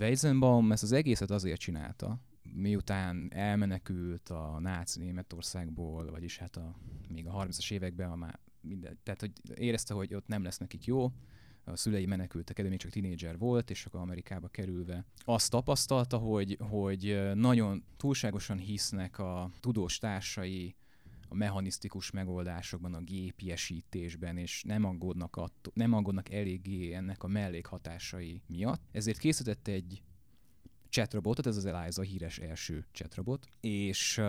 [0.00, 2.20] Weizenbaum ezt az egészet azért csinálta,
[2.52, 6.74] miután elmenekült a náci Németországból, vagyis hát a,
[7.08, 10.84] még a 30-as években, a már minden, tehát hogy érezte, hogy ott nem lesz nekik
[10.84, 11.12] jó,
[11.64, 16.56] a szülei menekültek el, még csak tinédzser volt, és akkor Amerikába kerülve azt tapasztalta, hogy,
[16.60, 20.74] hogy nagyon túlságosan hisznek a tudós társai
[21.28, 28.42] a mechanisztikus megoldásokban, a gépiesítésben, és nem aggódnak, attól, nem aggódnak eléggé ennek a mellékhatásai
[28.46, 28.82] miatt.
[28.92, 30.02] Ezért készített egy
[30.88, 34.20] chatrobotot, ez az Eliza híres első chatrobot, és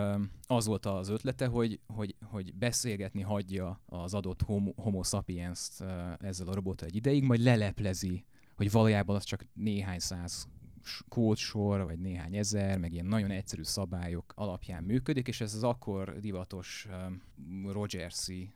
[0.46, 5.84] az volt az ötlete, hogy, hogy, hogy beszélgetni hagyja az adott homo, homo sapiens-t
[6.18, 8.24] ezzel a robottal egy ideig, majd leleplezi,
[8.56, 10.48] hogy valójában az csak néhány száz
[11.08, 16.20] kódsor, vagy néhány ezer, meg ilyen nagyon egyszerű szabályok alapján működik, és ez az akkor
[16.20, 16.88] divatos
[17.66, 18.54] Rogersi,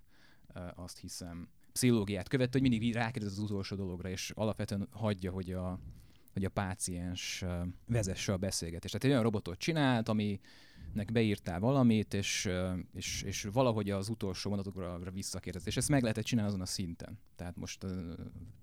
[0.74, 5.78] azt hiszem, pszichológiát követte, hogy mindig rákérdez az utolsó dologra, és alapvetően hagyja, hogy a,
[6.32, 7.44] hogy a páciens
[7.86, 8.92] vezesse a beszélgetést.
[8.92, 10.40] Tehát egy olyan robotot csinált, ami
[10.94, 12.48] nek beírtál valamit, és,
[12.94, 15.66] és, és valahogy az utolsó mondatokra visszakérdez.
[15.66, 17.18] És ezt meg lehetett csinálni azon a szinten.
[17.36, 17.86] Tehát most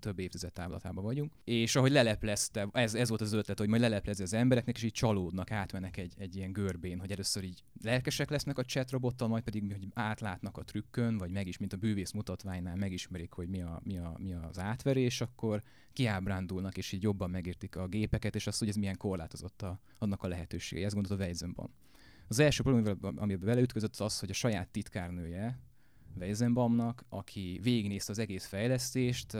[0.00, 1.32] több évtized távlatában vagyunk.
[1.44, 4.92] És ahogy leleplezte, ez, ez volt az ötlet, hogy majd leleplezi az embereknek, és így
[4.92, 9.42] csalódnak, átmennek egy, egy ilyen görbén, hogy először így lelkesek lesznek a chat robottal, majd
[9.42, 13.62] pedig hogy átlátnak a trükkön, vagy meg is, mint a bűvész mutatványnál megismerik, hogy mi,
[13.62, 15.62] a, mi, a, mi az átverés, akkor
[15.92, 20.22] kiábrándulnak, és így jobban megértik a gépeket, és azt, hogy ez milyen korlátozott a, annak
[20.22, 20.84] a lehetősége.
[20.84, 21.70] Ezt gondolta Weizenbaum.
[22.28, 25.58] Az első probléma, amiben beleütközött, az az, hogy a saját titkárnője,
[26.20, 29.34] Weizenbaumnak, aki végignézte az egész fejlesztést,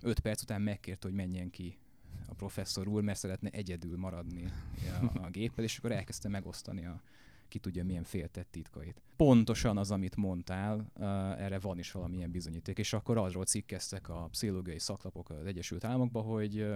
[0.00, 1.78] öt perc után megkérte, hogy menjen ki
[2.26, 4.44] a professzor úr, mert szeretne egyedül maradni
[5.02, 7.02] a, a géppel, és akkor elkezdte megosztani a
[7.48, 9.02] ki tudja milyen féltett titkait.
[9.16, 10.92] Pontosan az, amit mondtál,
[11.38, 16.24] erre van is valamilyen bizonyíték, és akkor arról cikkeztek a pszichológiai szaklapok az Egyesült Államokban,
[16.24, 16.66] hogy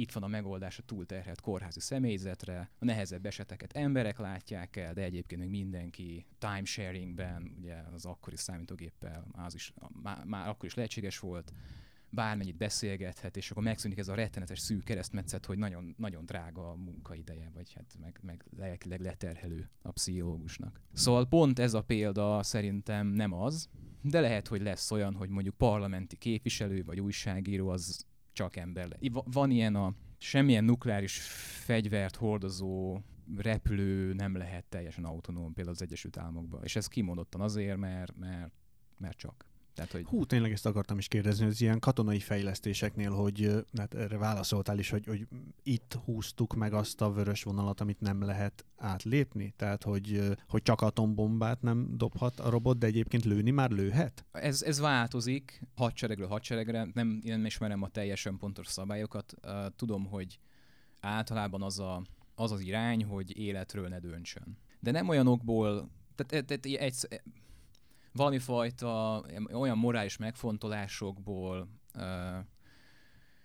[0.00, 5.02] itt van a megoldás a túlterhelt kórházi személyzetre, a nehezebb eseteket emberek látják el, de
[5.02, 11.18] egyébként még mindenki timesharingben, ugye az akkori számítógéppel az is, már, már akkor is lehetséges
[11.18, 11.52] volt,
[12.10, 16.74] bármennyit beszélgethet, és akkor megszűnik ez a rettenetes szűk keresztmetszet, hogy nagyon, nagyon drága a
[16.74, 20.80] munkaideje, vagy hát meg, meg lelkileg leterhelő a pszichológusnak.
[20.92, 23.68] Szóval pont ez a példa szerintem nem az,
[24.02, 28.96] de lehet, hogy lesz olyan, hogy mondjuk parlamenti képviselő vagy újságíró az csak ember le.
[29.10, 31.20] Van ilyen a semmilyen nukleáris
[31.64, 33.00] fegyvert hordozó
[33.36, 36.64] repülő nem lehet teljesen autonóm például az Egyesült Államokban.
[36.64, 38.52] És ez kimondottan azért, mert, mert,
[38.96, 39.49] mert csak.
[39.74, 40.04] Tehát, hogy...
[40.04, 44.90] Hú, tényleg ezt akartam is kérdezni, az ilyen katonai fejlesztéseknél, hogy hát erre válaszoltál is,
[44.90, 45.26] hogy, hogy
[45.62, 49.54] itt húztuk meg azt a vörös vonalat, amit nem lehet átlépni?
[49.56, 54.24] Tehát, hogy, hogy csak atombombát nem dobhat a robot, de egyébként lőni már lőhet?
[54.32, 59.34] Ez, ez változik hadseregről hadseregre, nem, én nem ismerem a teljesen pontos szabályokat.
[59.76, 60.38] Tudom, hogy
[61.00, 62.02] általában az a,
[62.34, 64.58] az, az irány, hogy életről ne döntsön.
[64.80, 67.06] De nem olyanokból, tehát, tehát egy,
[68.12, 71.68] valami fajta olyan morális megfontolásokból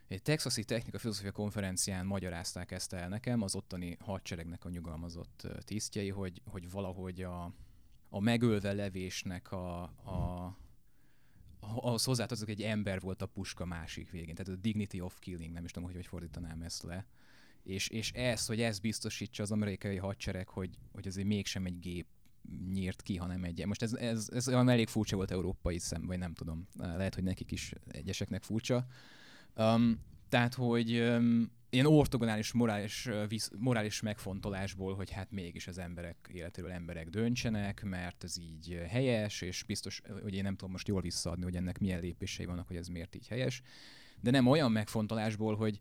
[0.07, 6.09] egy texasi technika filozófia konferencián magyarázták ezt el nekem, az ottani hadseregnek a nyugalmazott tisztjei,
[6.09, 7.53] hogy, hogy valahogy a,
[8.09, 10.57] a megölve levésnek a, a
[11.59, 14.35] ahhoz hozzátartozik, egy ember volt a puska másik végén.
[14.35, 17.05] Tehát a dignity of killing, nem is tudom, hogy hogy fordítanám ezt le.
[17.63, 22.07] És, és ez, hogy ez biztosítsa az amerikai hadsereg, hogy, hogy azért mégsem egy gép
[22.71, 23.65] nyírt ki, hanem egy.
[23.65, 26.67] Most ez, ez, ez olyan elég furcsa volt európai szem, vagy nem tudom.
[26.77, 28.85] Lehet, hogy nekik is egyeseknek furcsa.
[29.55, 36.29] Um, tehát, hogy um, ilyen ortogonális morális, visz, morális megfontolásból, hogy hát mégis az emberek
[36.33, 41.01] életéről emberek döntsenek, mert ez így helyes, és biztos, hogy én nem tudom most jól
[41.01, 43.61] visszaadni, hogy ennek milyen lépései vannak, hogy ez miért így helyes,
[44.21, 45.79] de nem olyan megfontolásból, hogy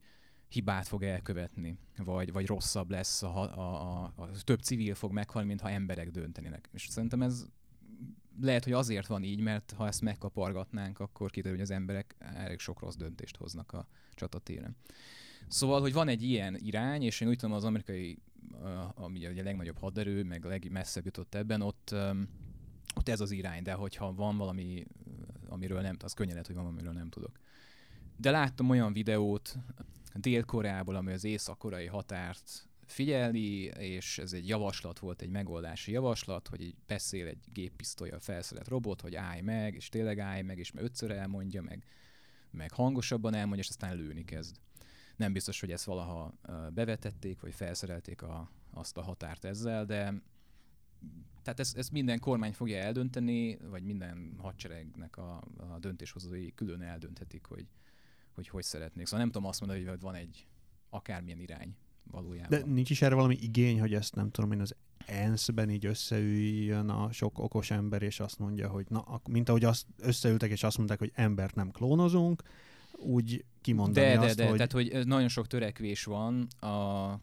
[0.54, 5.48] hibát fog elkövetni, vagy, vagy rosszabb lesz, a, a, a, a több civil fog meghalni,
[5.48, 6.68] mint ha emberek döntenének.
[6.72, 7.46] És szerintem ez
[8.40, 12.58] lehet, hogy azért van így, mert ha ezt megkapargatnánk, akkor kiderül, hogy az emberek elég
[12.58, 14.76] sok rossz döntést hoznak a csatatéren.
[15.48, 18.18] Szóval, hogy van egy ilyen irány, és én úgy tudom, az amerikai
[18.94, 21.94] ami a legnagyobb haderő, meg legmesszebb jutott ebben, ott,
[22.94, 24.86] ott ez az irány, de hogyha van valami,
[25.48, 27.38] amiről nem, az könnyen lehet, hogy van, amiről nem tudok.
[28.16, 29.56] De láttam olyan videót
[30.18, 33.40] Dél-Koreából, ami az észak-koreai határt figyelni,
[33.78, 39.00] és ez egy javaslat volt, egy megoldási javaslat, hogy így beszél egy géppisztolyjal felszerelt robot,
[39.00, 41.84] hogy állj meg, és tényleg állj meg, és meg ötször elmondja, meg,
[42.50, 44.56] meg hangosabban elmondja, és aztán lőni kezd.
[45.16, 46.34] Nem biztos, hogy ezt valaha
[46.74, 50.22] bevetették, vagy felszerelték a, azt a határt ezzel, de
[51.42, 57.44] tehát ezt, ezt minden kormány fogja eldönteni, vagy minden hadseregnek a, a döntéshozói külön eldönthetik,
[57.46, 57.66] hogy,
[58.34, 59.06] hogy hogy szeretnék.
[59.06, 60.46] Szóval nem tudom azt mondani, hogy van egy
[60.90, 61.76] akármilyen irány
[62.10, 62.58] valójában.
[62.58, 64.74] De nincs is erre valami igény, hogy ezt nem tudom én az
[65.06, 69.86] ENSZ-ben így összeüljön a sok okos ember, és azt mondja, hogy na, mint ahogy azt
[69.98, 72.42] összeültek, és azt mondták, hogy embert nem klónozunk,
[72.92, 74.56] úgy kimondani de, azt, de, de, hogy...
[74.56, 77.20] tehát, hogy nagyon sok törekvés van a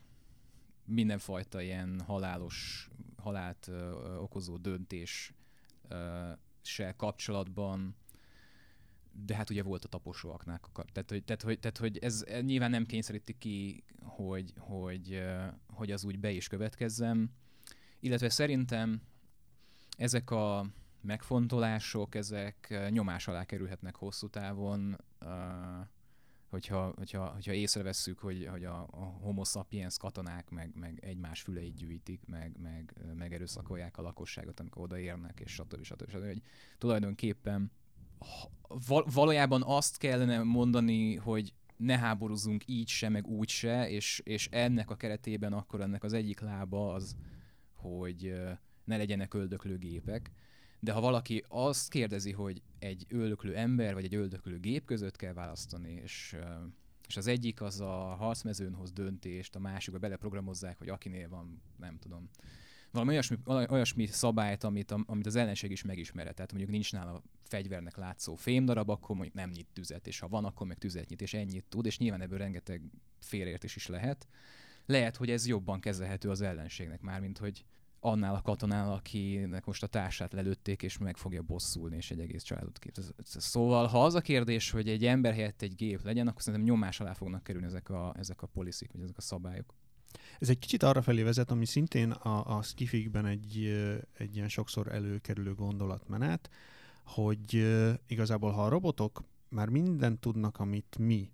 [0.85, 5.33] mindenfajta ilyen halálos, halált ö, okozó döntés
[5.87, 6.29] ö,
[6.61, 7.95] se kapcsolatban,
[9.11, 10.59] de hát ugye volt a taposóaknál.
[10.91, 15.23] Tehát, hogy, tehát, hogy, tehát, hogy ez nyilván nem kényszeríti ki, hogy, hogy,
[15.67, 17.31] hogy az úgy be is következzem.
[17.99, 19.01] Illetve szerintem
[19.97, 20.65] ezek a
[21.01, 24.97] megfontolások, ezek nyomás alá kerülhetnek hosszú távon,
[26.51, 31.75] hogyha, hogyha, hogyha észrevesszük, hogy, hogy a, a homo sapiens katonák meg, meg egymás füleit
[31.75, 35.83] gyűjtik, meg, meg, meg erőszakolják a lakosságot, amikor odaérnek, és stb.
[35.83, 35.83] stb.
[35.83, 36.09] stb.
[36.09, 36.25] stb.
[36.25, 36.41] Hogy
[36.77, 37.71] tulajdonképpen
[39.13, 44.89] valójában azt kellene mondani, hogy ne háborúzunk így se, meg úgy se, és, és ennek
[44.89, 47.15] a keretében akkor ennek az egyik lába az,
[47.73, 48.33] hogy
[48.83, 50.31] ne legyenek öldöklő gépek.
[50.79, 55.33] De ha valaki azt kérdezi, hogy egy öldöklő ember vagy egy öldöklő gép között kell
[55.33, 56.35] választani, és,
[57.07, 61.97] és az egyik az a harcmezőn hoz döntést, a másikba beleprogramozzák, hogy akinél van, nem
[61.97, 62.29] tudom,
[62.91, 66.35] valami olyasmi, olyasmi szabályt, amit, amit az ellenség is megismerhet.
[66.35, 70.45] Tehát mondjuk nincs nála fegyvernek látszó fémdarab, akkor mondjuk nem nyit tüzet, és ha van,
[70.45, 72.81] akkor meg tüzet nyit, és ennyit tud, és nyilván ebből rengeteg
[73.19, 74.27] félértés is lehet.
[74.85, 77.65] Lehet, hogy ez jobban kezelhető az ellenségnek, mármint hogy
[77.99, 82.43] annál a katonál, akinek most a társát lelőtték, és meg fogja bosszulni, és egy egész
[82.43, 82.95] családot kép.
[83.23, 86.99] Szóval, ha az a kérdés, hogy egy ember helyett egy gép legyen, akkor szerintem nyomás
[86.99, 89.73] alá fognak kerülni ezek a, ezek a policy vagy ezek a szabályok.
[90.39, 93.65] Ez egy kicsit arra felé vezet, ami szintén a, a skifikben egy,
[94.13, 96.49] egy ilyen sokszor előkerülő gondolatmenet,
[97.05, 97.67] hogy
[98.07, 101.31] igazából ha a robotok már mindent tudnak, amit mi,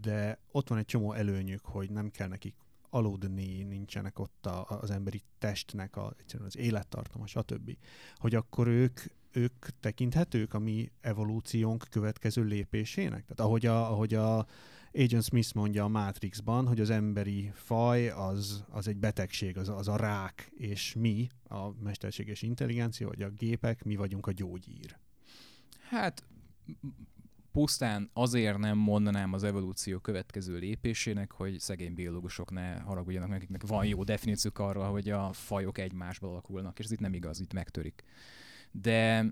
[0.00, 2.54] de ott van egy csomó előnyük, hogy nem kell nekik
[2.90, 7.76] aludni, nincsenek ott a, az emberi testnek a, egyszerűen az élettartama, stb.
[8.14, 9.00] Hogy akkor ők,
[9.32, 13.22] ők tekinthetők a mi evolúciónk következő lépésének?
[13.22, 14.46] Tehát ahogy a, ahogy a
[14.96, 19.88] Agent Smith mondja a Matrixban, hogy az emberi faj az, az egy betegség, az, az
[19.88, 24.96] a rák, és mi, a mesterséges intelligencia, vagy a gépek, mi vagyunk a gyógyír.
[25.88, 26.24] Hát
[27.52, 33.86] pusztán azért nem mondanám az evolúció következő lépésének, hogy szegény biológusok ne haragudjanak, akiknek van
[33.86, 38.04] jó definíciók arra, hogy a fajok egymásból alakulnak, és ez itt nem igaz, itt megtörik.
[38.70, 39.26] De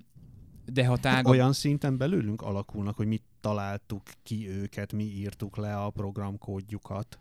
[0.73, 1.33] de ha tágabb...
[1.33, 7.19] Olyan szinten belőlünk alakulnak, hogy mi találtuk ki őket, mi írtuk le a programkódjukat.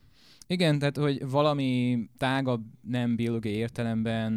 [0.47, 4.33] Igen, tehát hogy valami tágabb, nem biológiai értelemben,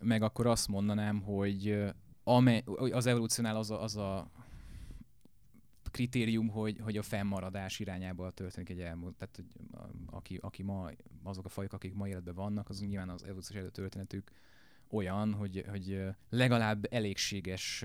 [0.00, 1.84] meg akkor azt mondanám, hogy
[2.92, 4.30] az evolúciónál az a, az a
[5.90, 9.14] kritérium, hogy, hogy a fennmaradás irányába történik egy elmúlt.
[9.14, 9.46] Tehát, hogy
[10.06, 10.90] aki, aki ma,
[11.22, 14.30] azok a fajok, akik ma életben vannak, azok nyilván az evolúciós előtörténetük
[14.92, 17.84] olyan, hogy, hogy legalább elégséges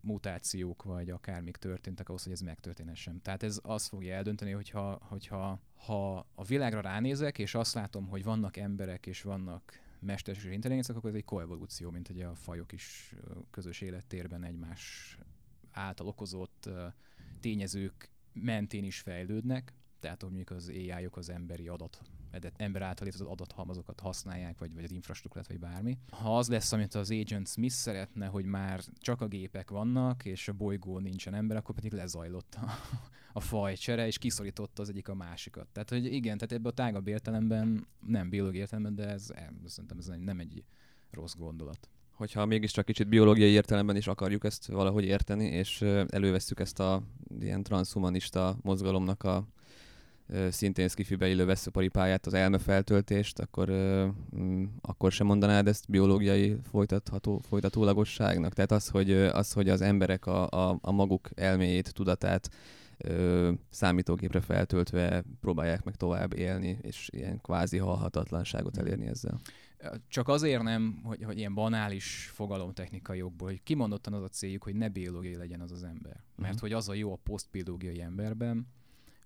[0.00, 3.22] mutációk vagy akármik történtek ahhoz, hogy ez megtörténhessen.
[3.22, 8.24] Tehát ez azt fogja eldönteni, hogyha, hogyha ha a világra ránézek, és azt látom, hogy
[8.24, 13.14] vannak emberek és vannak mesterséges intelligenciák, akkor ez egy koevolúció, mint hogy a fajok is
[13.50, 15.16] közös élettérben egymás
[15.70, 16.68] által okozott
[17.40, 22.02] tényezők mentén is fejlődnek, tehát mondjuk az ai -ok az emberi adat
[22.56, 25.98] ember által az adathalmazokat használják, vagy, vagy az infrastruktúrát, vagy bármi.
[26.10, 30.48] Ha az lesz, amit az Agent Smith szeretne, hogy már csak a gépek vannak, és
[30.48, 32.70] a bolygó nincsen ember, akkor pedig lezajlott a,
[33.32, 35.66] a fajcsere, és kiszorította az egyik a másikat.
[35.72, 39.30] Tehát, hogy igen, tehát ebben a tágabb értelemben, nem biológiai értelemben, de ez,
[39.64, 40.64] szerintem ez nem egy
[41.10, 46.80] rossz gondolat hogyha mégiscsak kicsit biológiai értelemben is akarjuk ezt valahogy érteni, és elővesszük ezt
[46.80, 47.02] a
[47.40, 49.46] ilyen transhumanista mozgalomnak a
[50.50, 53.68] szintén skifibe illő veszőparipáját, az elmefeltöltést, akkor,
[54.36, 58.52] mm, akkor sem mondanád ezt biológiai folytatható, folytatólagosságnak?
[58.52, 62.50] Tehát az, hogy, az, hogy az emberek a, a, a maguk elméjét, tudatát
[62.98, 69.40] ö, számítógépre feltöltve próbálják meg tovább élni, és ilyen kvázi halhatatlanságot elérni ezzel.
[70.08, 74.74] Csak azért nem, hogy, hogy ilyen banális fogalomtechnikai jogból, hogy kimondottan az a céljuk, hogy
[74.74, 76.22] ne biológiai legyen az az ember.
[76.36, 76.60] Mert uh-huh.
[76.60, 78.66] hogy az a jó a posztbiológiai emberben,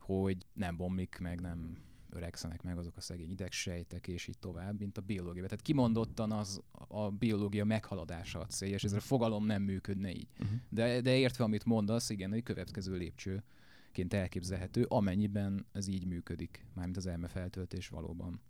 [0.07, 1.77] hogy nem bomlik meg, nem
[2.11, 5.43] öregszenek meg azok a szegény idegsejtek, és így tovább, mint a biológia.
[5.43, 10.29] Tehát kimondottan az a biológia meghaladása a célja, és ez a fogalom nem működne így.
[10.39, 10.59] Uh-huh.
[10.69, 16.97] De, de értve, amit mondasz, igen, egy következő lépcsőként elképzelhető, amennyiben ez így működik, mármint
[16.97, 18.41] az elme feltöltés valóban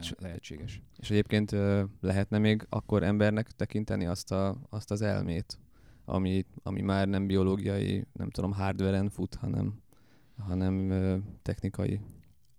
[0.00, 0.82] és, lehetséges.
[0.96, 1.50] És egyébként
[2.00, 5.58] lehetne még akkor embernek tekinteni azt, a, azt az elmét,
[6.04, 9.82] ami, ami már nem biológiai, nem tudom, hardveren fut, hanem,
[10.38, 10.88] hanem
[11.42, 12.00] technikai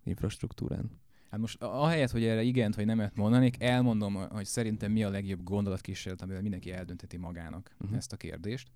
[0.03, 0.91] infrastruktúrán.
[1.29, 5.43] Hát most ahelyett, hogy erre igent vagy nemet mondanék, elmondom, hogy szerintem mi a legjobb
[5.43, 7.97] gondolatkísérlet, amivel mindenki eldöntheti magának uh-huh.
[7.97, 8.71] ezt a kérdést.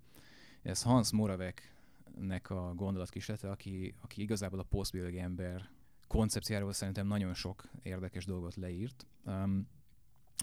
[0.62, 5.70] Ez Hans Moraveknek a gondolatkísérlete, aki, aki igazából a posztbiológiai ember
[6.06, 9.06] koncepciáról szerintem nagyon sok érdekes dolgot leírt.
[9.24, 9.68] Um,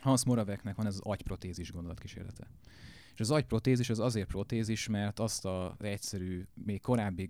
[0.01, 2.47] Hans Moraveknek van ez az agyprotézis gondolatkísérlete.
[3.17, 7.29] És az agyprotézis az azért protézis, mert azt az egyszerű, még korábbi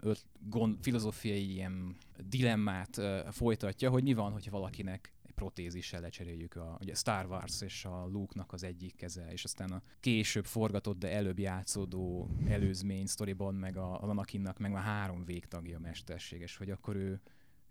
[0.00, 1.96] öt, gond, filozófiai ilyen
[2.26, 3.00] dilemmát
[3.30, 8.52] folytatja, hogy mi van, hogyha valakinek protézissel lecseréljük a ugye Star Wars és a Luke-nak
[8.52, 14.02] az egyik keze, és aztán a később forgatott, de előbb játszódó előzmény sztoriban, meg a,
[14.02, 17.20] a Anakinnak meg már három végtagja mesterséges, hogy akkor ő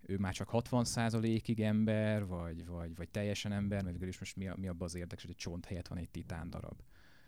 [0.07, 4.47] ő már csak 60%-ig ember, vagy, vagy, vagy teljesen ember, mert végül is most mi,
[4.47, 6.79] a, mi abban az érdekes, hogy egy csont helyett van egy titán darab,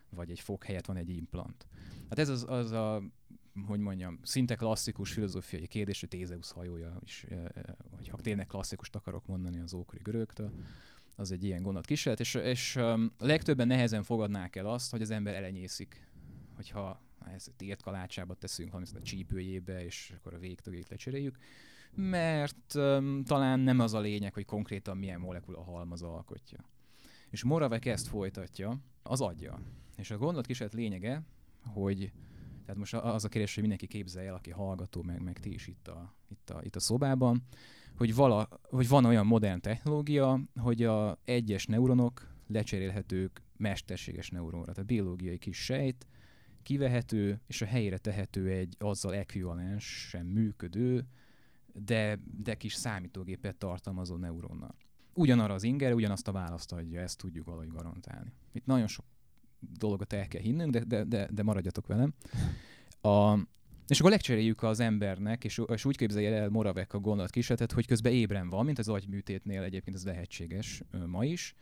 [0.09, 1.67] vagy egy fog helyett van egy implant.
[2.09, 3.01] Hát ez az, az a,
[3.65, 7.25] hogy mondjam, szinte klasszikus filozófiai kérdés, hogy Tézeusz hajója is,
[7.95, 10.51] hogyha tényleg klasszikust akarok mondani az ókori görögtől,
[11.15, 12.79] az egy ilyen gondot kísérlet, és, és
[13.17, 16.07] legtöbben nehezen fogadnák el azt, hogy az ember elenyészik,
[16.55, 17.01] hogyha
[17.33, 21.37] ezt ért kalácsába teszünk, valamit a csípőjébe, és akkor a végtagét lecseréljük
[21.97, 26.69] mert um, talán nem az a lényeg, hogy konkrétan milyen molekula halmaz alkotja.
[27.29, 29.59] És Moravek ezt folytatja, az adja.
[29.97, 31.23] És a gondolatkísérlet lényege,
[31.65, 32.11] hogy
[32.67, 35.67] tehát most az a kérdés, hogy mindenki képzelje el, aki hallgató, meg, meg ti is
[35.67, 37.43] itt a, itt a, itt a szobában,
[37.97, 44.71] hogy, vala, hogy van olyan modern technológia, hogy a egyes neuronok lecserélhetők mesterséges neuronra.
[44.71, 46.07] Tehát biológiai kis sejt,
[46.63, 51.07] kivehető, és a helyére tehető egy azzal ekvivalens, sem működő,
[51.73, 54.75] de, de kis számítógépet tartalmazó neuronnal.
[55.13, 58.33] Ugyanarra az inger, ugyanazt a választ adja, ezt tudjuk valahogy garantálni.
[58.51, 59.05] Itt nagyon sok
[59.59, 62.13] dolgot el kell hinnünk, de, de, de, de maradjatok velem.
[63.01, 63.37] A,
[63.87, 68.11] és akkor legcseréljük az embernek, és, és úgy képzelje el Moravek a gondolatkísérletet, hogy közben
[68.11, 71.55] ébren van, mint az agyműtétnél egyébként ez lehetséges ma is,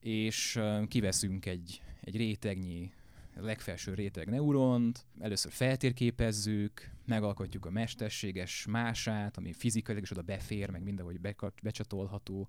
[0.00, 2.92] és kiveszünk egy, egy rétegnyi
[3.36, 10.82] legfelső réteg neuront, először feltérképezzük, megalkotjuk a mesterséges mását, ami fizikailag is oda befér, meg
[10.82, 11.20] mindenhogy
[11.62, 12.48] becsatolható.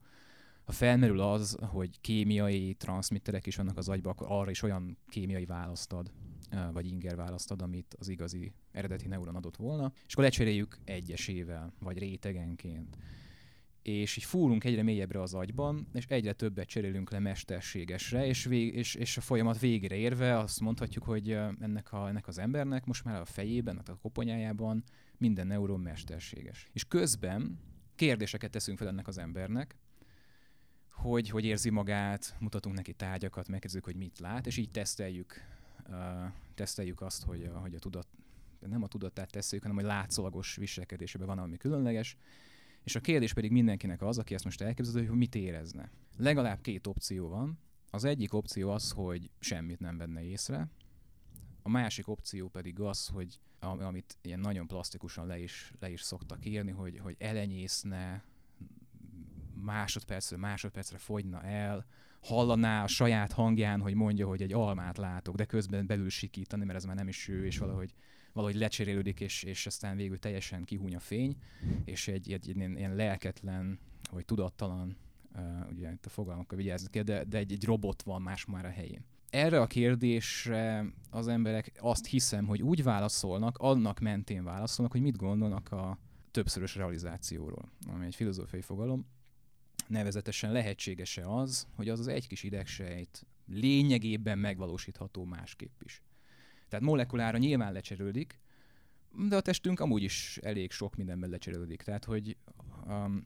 [0.66, 5.46] Ha felmerül az, hogy kémiai transmitterek is vannak az agyban, akkor arra is olyan kémiai
[5.46, 6.12] választ ad,
[6.74, 11.74] vagy inger választ ad, amit az igazi eredeti neuron adott volna, és akkor lecseréljük egyesével,
[11.80, 12.98] vagy rétegenként
[13.88, 18.76] és így fúrunk egyre mélyebbre az agyban, és egyre többet cserélünk le mesterségesre, és, vég,
[18.76, 23.04] és, és a folyamat végére érve azt mondhatjuk, hogy ennek, a, ennek az embernek most
[23.04, 24.84] már a fejében, a koponyájában
[25.18, 26.70] minden neuron mesterséges.
[26.74, 27.60] És közben
[27.96, 29.76] kérdéseket teszünk fel ennek az embernek,
[30.96, 35.42] hogy, hogy érzi magát, mutatunk neki tárgyakat, megkezdjük, hogy mit lát, és így teszteljük,
[35.90, 35.96] uh,
[36.56, 38.08] teszteljük azt, hogy a, hogy a tudat,
[38.60, 42.18] nem a tudatát tesszük, hanem hogy látszólagos viselkedésében van valami különleges,
[42.84, 45.92] és a kérdés pedig mindenkinek az, aki ezt most elképzelő, hogy mit érezne.
[46.18, 47.60] Legalább két opció van.
[47.90, 50.68] Az egyik opció az, hogy semmit nem venne észre.
[51.62, 56.46] A másik opció pedig az, hogy amit ilyen nagyon plastikusan le is, le is szoktak
[56.46, 58.24] írni, hogy, hogy elenyészne,
[59.66, 61.86] másodpercről másodpercre fogyna el,
[62.22, 66.78] hallaná a saját hangján, hogy mondja, hogy egy almát látok, de közben belül sikítani, mert
[66.78, 67.94] ez már nem is ő, és valahogy
[68.36, 71.38] valahogy lecserélődik, és, és aztán végül teljesen kihúny a fény,
[71.86, 73.80] és egy, egy, egy ilyen, ilyen lelketlen,
[74.12, 74.98] vagy tudattalan,
[75.36, 75.42] uh,
[75.72, 78.70] ugye itt a fogalmakkal vigyázni kell, de, de egy, egy robot van más már a
[78.70, 79.06] helyén.
[79.30, 85.18] Erre a kérdésre az emberek azt hiszem, hogy úgy válaszolnak, annak mentén válaszolnak, hogy mit
[85.18, 85.98] gondolnak a
[86.32, 89.06] többszörös realizációról, ami egy filozófiai fogalom.
[89.88, 96.02] Nevezetesen lehetséges-e az, hogy az az egy kis idegsejt lényegében megvalósítható másképp is.
[96.68, 98.40] Tehát molekulára nyilván lecserődik,
[99.30, 101.82] de a testünk amúgy is elég sok mindenben lecserődik.
[101.82, 102.38] Tehát, hogy
[102.88, 103.26] um,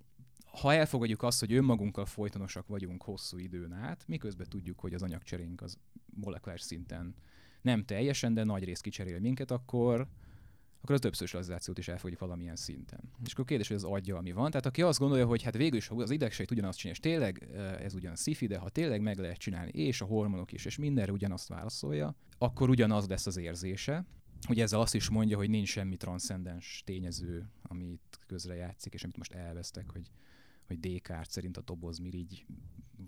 [0.62, 5.62] ha elfogadjuk azt, hogy önmagunkkal folytonosak vagyunk hosszú időn át, miközben tudjuk, hogy az anyagcserénk
[5.62, 5.78] az
[6.14, 7.16] molekulás szinten
[7.62, 10.08] nem teljesen, de nagy rész kicserél minket, akkor
[10.82, 13.00] akkor az többszörösalizációt is elfogadjuk valamilyen szinten.
[13.26, 14.50] És akkor kérdés, hogy az adja, ami van.
[14.50, 17.48] Tehát aki azt gondolja, hogy hát végül is az idegsejt ugyanazt csinál, és tényleg
[17.80, 21.12] ez ugyan szifi, de ha tényleg meg lehet csinálni, és a hormonok is, és mindenre
[21.12, 24.06] ugyanazt válaszolja, akkor ugyanaz lesz az érzése.
[24.50, 29.18] Ugye ezzel azt is mondja, hogy nincs semmi transzcendens tényező, amit közre játszik, és amit
[29.18, 30.12] most elvesztek, hogy
[30.70, 32.46] hogy Descartes szerint a dobozmirigy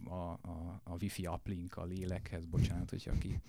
[0.04, 3.42] a, a, a wifi uplink a lélekhez, bocsánat, hogyha aki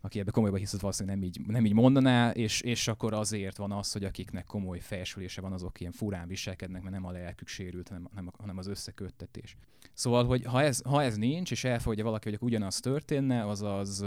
[0.00, 3.72] aki ebbe komolyban hisz, valószínűleg nem így, nem így mondaná, és, és akkor azért van
[3.72, 7.88] az, hogy akiknek komoly felsülése van, azok ilyen furán viselkednek, mert nem a lelkük sérült,
[7.88, 9.56] hanem, hanem, hanem az összeköttetés.
[9.92, 14.04] Szóval, hogy ha ez, ha ez nincs, és elfogadja valaki, hogy ugyanaz történne, azaz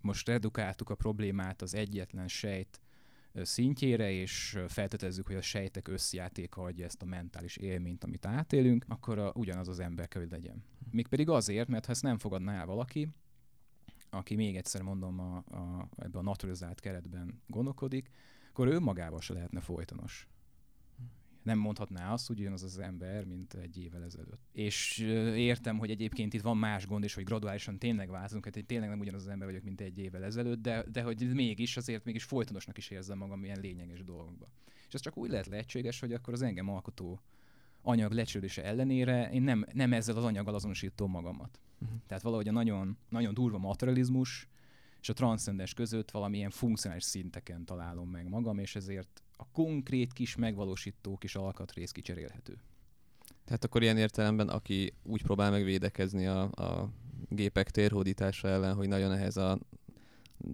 [0.00, 2.80] most redukáltuk a problémát az egyetlen sejt
[3.42, 9.18] szintjére, és feltételezzük, hogy a sejtek összjátéka adja ezt a mentális élményt, amit átélünk, akkor
[9.18, 10.64] a, ugyanaz az ember kell, hogy legyen.
[10.90, 13.08] Mégpedig azért, mert ha ezt nem fogadná el valaki,
[14.16, 18.10] aki még egyszer mondom a, a, ebben a naturalizált keretben gondolkodik,
[18.48, 20.28] akkor ő magával se lehetne folytonos.
[21.42, 24.40] Nem mondhatná azt ugyanaz az ember, mint egy évvel ezelőtt.
[24.52, 24.98] És
[25.36, 28.88] értem, hogy egyébként itt van más gond is, hogy graduálisan tényleg változunk, hát én tényleg
[28.88, 32.24] nem ugyanaz az ember vagyok, mint egy évvel ezelőtt, de, de hogy mégis azért mégis
[32.24, 34.48] folytonosnak is érzem magam ilyen lényeges dolgokban.
[34.88, 37.20] És ez csak úgy lehet lehetséges, hogy akkor az engem alkotó
[37.86, 41.60] anyag lecsődése ellenére én nem, nem ezzel az anyaggal azonosítom magamat.
[41.78, 41.98] Uh-huh.
[42.06, 44.48] Tehát valahogy a nagyon, nagyon durva materializmus
[45.00, 50.36] és a transzcendens között valamilyen funkcionális szinteken találom meg magam, és ezért a konkrét kis
[50.36, 52.58] megvalósító kis alkatrész kicserélhető.
[53.44, 56.90] Tehát akkor ilyen értelemben, aki úgy próbál megvédekezni a, a
[57.28, 59.58] gépek térhódítása ellen, hogy nagyon ehhez a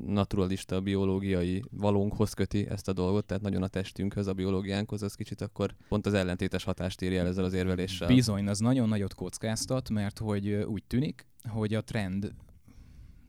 [0.07, 5.41] naturalista biológiai valónkhoz köti ezt a dolgot, tehát nagyon a testünkhöz, a biológiánkhoz, az kicsit
[5.41, 8.09] akkor pont az ellentétes hatást írja el ezzel az érveléssel.
[8.09, 12.35] Bizony, az nagyon nagyot kockáztat, mert hogy úgy tűnik, hogy a trend,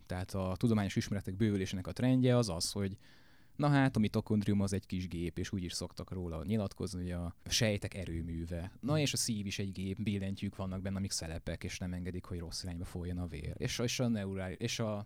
[0.06, 2.97] tehát a tudományos ismeretek bővülésének a trendje az az, hogy
[3.56, 7.12] Na hát, a mitokondrium az egy kis gép, és úgy is szoktak róla nyilatkozni, hogy
[7.12, 8.72] a sejtek erőműve.
[8.80, 12.26] Na és a szív is egy gép, billentyűk vannak benne, amik szelepek, és nem engedik,
[12.26, 13.54] hogy rossz irányba folyjon a vér.
[13.58, 15.06] És, és a neurális, és a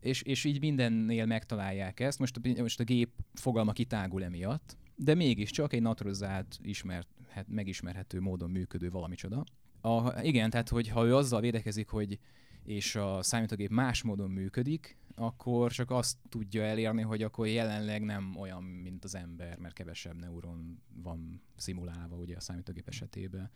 [0.00, 2.18] és, és így mindennél megtalálják ezt.
[2.18, 7.08] Most a, most a gép fogalma kitágul emiatt, de mégiscsak egy naturalizált, ismert,
[7.46, 9.44] megismerhető módon működő valamicsoda.
[9.80, 12.18] A, igen, tehát hogy ha ő azzal védekezik, hogy
[12.64, 18.36] és a számítógép más módon működik, akkor csak azt tudja elérni, hogy akkor jelenleg nem
[18.38, 23.50] olyan, mint az ember, mert kevesebb neuron van szimulálva ugye a számítógép esetében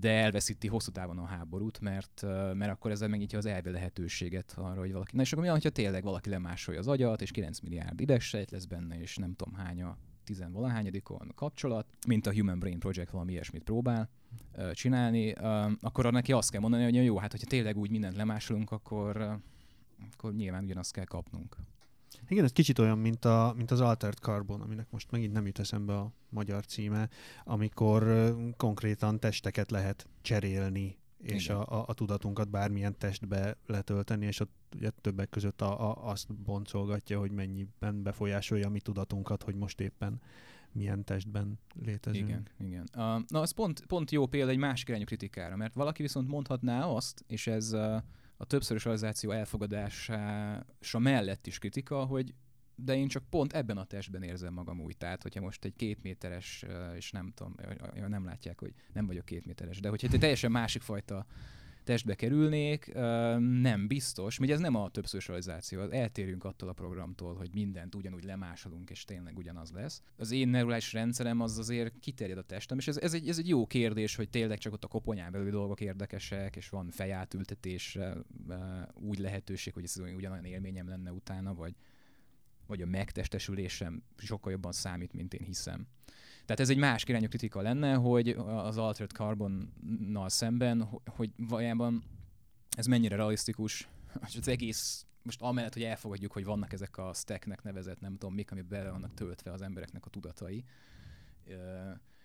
[0.00, 2.22] de elveszíti hosszú távon a háborút, mert,
[2.54, 5.16] mert akkor ezzel megnyitja az elvi lehetőséget arra, hogy valaki...
[5.16, 8.50] Na és akkor mi van, hogyha tényleg valaki lemásolja az agyat, és 9 milliárd idegsejt
[8.50, 13.32] lesz benne, és nem tudom hány a tizenvalahányadikon kapcsolat, mint a Human Brain Project valami
[13.32, 14.08] ilyesmit próbál
[14.72, 18.70] csinálni, uh, akkor neki azt kell mondani, hogy jó, hát hogyha tényleg úgy mindent lemásolunk,
[18.70, 19.40] akkor,
[20.12, 21.56] akkor nyilván ugyanazt kell kapnunk.
[22.28, 25.58] Igen, ez kicsit olyan, mint, a, mint az Altered Carbon, aminek most megint nem jut
[25.58, 27.08] eszembe a magyar címe,
[27.44, 34.52] amikor konkrétan testeket lehet cserélni, és a, a, a tudatunkat bármilyen testbe letölteni, és ott
[34.76, 39.80] ugye többek között a, a, azt boncolgatja, hogy mennyiben befolyásolja a mi tudatunkat, hogy most
[39.80, 40.20] éppen
[40.72, 42.28] milyen testben létezünk.
[42.28, 42.88] Igen, igen.
[42.96, 46.84] Uh, na, az pont, pont jó példa egy másik irányú kritikára, mert valaki viszont mondhatná
[46.84, 48.02] azt, és ez uh,
[48.42, 52.34] a többszörösalizáció elfogadása mellett is kritika, hogy
[52.74, 54.96] de én csak pont ebben a testben érzem magam úgy.
[54.96, 56.64] Tehát, hogyha most egy két méteres,
[56.94, 57.54] és nem tudom,
[58.08, 61.26] nem látják, hogy nem vagyok két méteres, de hogyha egy teljesen másik fajta
[61.84, 62.92] testbe kerülnék,
[63.38, 68.90] nem biztos, ugye ez nem a többszörösalizáció, eltérünk attól a programtól, hogy mindent ugyanúgy lemásolunk,
[68.90, 70.02] és tényleg ugyanaz lesz.
[70.16, 73.48] Az én neurális rendszerem az azért kiterjed a testem, és ez, ez, egy, ez egy
[73.48, 78.16] jó kérdés, hogy tényleg csak ott a koponyán belül dolgok érdekesek, és van fejátültetésre
[78.94, 81.74] úgy lehetőség, hogy ez ugyanolyan élményem lenne utána, vagy,
[82.66, 85.86] vagy a megtestesülésem sokkal jobban számít, mint én hiszem.
[86.44, 92.04] Tehát ez egy más irányú kritika lenne, hogy az Altered Carbonnal szemben, hogy valójában
[92.76, 93.88] ez mennyire realisztikus,
[94.38, 98.50] az egész most amellett, hogy elfogadjuk, hogy vannak ezek a stacknek nevezett, nem tudom mik,
[98.50, 100.64] amik bele vannak töltve az embereknek a tudatai,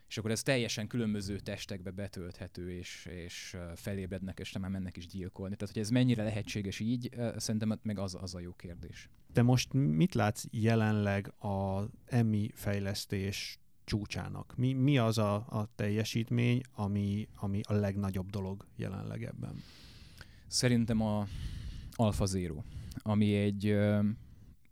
[0.08, 5.56] és akkor ez teljesen különböző testekbe betölthető, és, és felébrednek, és nem mennek is gyilkolni.
[5.56, 9.10] Tehát, hogy ez mennyire lehetséges így, szerintem meg az, az a jó kérdés.
[9.34, 14.54] Te most mit látsz jelenleg a EMI fejlesztés csúcsának?
[14.58, 19.64] Mi, mi az a, a teljesítmény, ami, ami a legnagyobb dolog jelenleg ebben?
[20.48, 21.28] Szerintem a
[21.96, 22.64] Alpha Zero,
[22.98, 23.66] ami egy,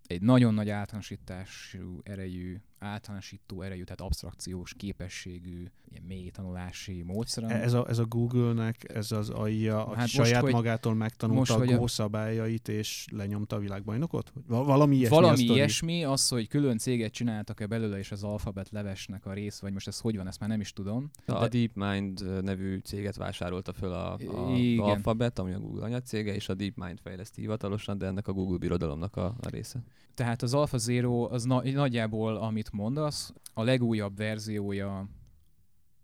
[0.07, 7.43] egy nagyon nagy általánosítású erejű általánosító erejű, tehát abstrakciós képességű, ilyen mély tanulási módszer.
[7.51, 10.93] Ez a, ez a Google-nek, ez az AI-ja, aki Hát hát most, saját hogy- magától
[10.93, 14.33] megtanulta most, a a- Go szabályait, és lenyomta a világbajnokot?
[14.47, 19.25] Valami ilyesmi a Valami ilyesmi, az, hogy külön céget csináltak-e belőle, és az Alphabet levesnek
[19.25, 21.09] a rész, vagy most ez hogy van, ezt már nem is tudom.
[21.25, 24.85] A De- DeepMind ö, nevű céget vásárolta föl a, a Igen.
[24.85, 29.15] Alphabet, ami a Google anyacége, és a DeepMind fejleszti hivatalosan, de ennek a Google birodalomnak
[29.15, 29.83] a, a része.
[30.13, 35.09] Tehát az Alpha Zero az na- nagyjából, amit mondasz, a legújabb verziója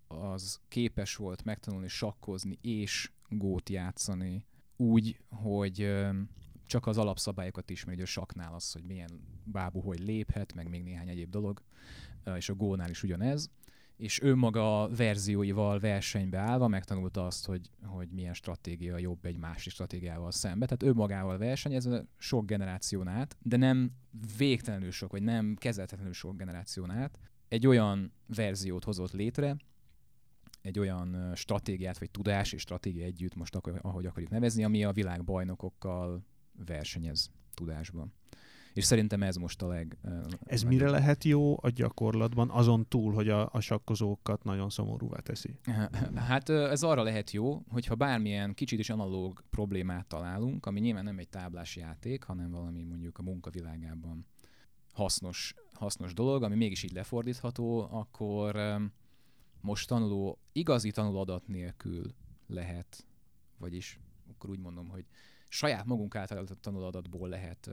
[0.08, 4.46] az képes volt megtanulni sakkozni és gót játszani.
[4.76, 6.00] Úgy, hogy
[6.66, 10.84] csak az alapszabályokat ismeri, hogy a saknál az, hogy milyen bábú hogy léphet, meg még
[10.84, 11.62] néhány egyéb dolog,
[12.36, 13.50] és a gónál is ugyanez
[14.02, 19.72] és ő maga verzióival versenybe állva megtanulta azt, hogy, hogy milyen stratégia jobb egy másik
[19.72, 20.66] stratégiával szembe.
[20.66, 23.92] Tehát ő magával versenyez sok generáción át, de nem
[24.38, 27.20] végtelenül sok, vagy nem kezelhetetlenül sok generáción át.
[27.48, 29.56] Egy olyan verziót hozott létre,
[30.62, 34.92] egy olyan stratégiát, vagy tudás és stratégia együtt, most akar, ahogy akarjuk nevezni, ami a
[34.92, 36.26] világbajnokokkal
[36.66, 38.14] versenyez tudásban.
[38.74, 39.98] És szerintem ez most a leg...
[40.44, 45.60] Ez mire lehet jó a gyakorlatban, azon túl, hogy a, a sakkozókat nagyon szomorúvá teszi?
[46.16, 51.18] Hát ez arra lehet jó, hogyha bármilyen kicsit is analóg problémát találunk, ami nyilván nem
[51.18, 54.26] egy táblás játék, hanem valami mondjuk a munkavilágában
[54.94, 58.60] hasznos, hasznos dolog, ami mégis így lefordítható, akkor
[59.62, 62.14] most tanuló, igazi tanuló adat nélkül
[62.48, 63.06] lehet,
[63.58, 64.00] vagyis
[64.30, 65.06] akkor úgy mondom, hogy
[65.50, 67.70] saját magunk által adott tanuló adatból lehet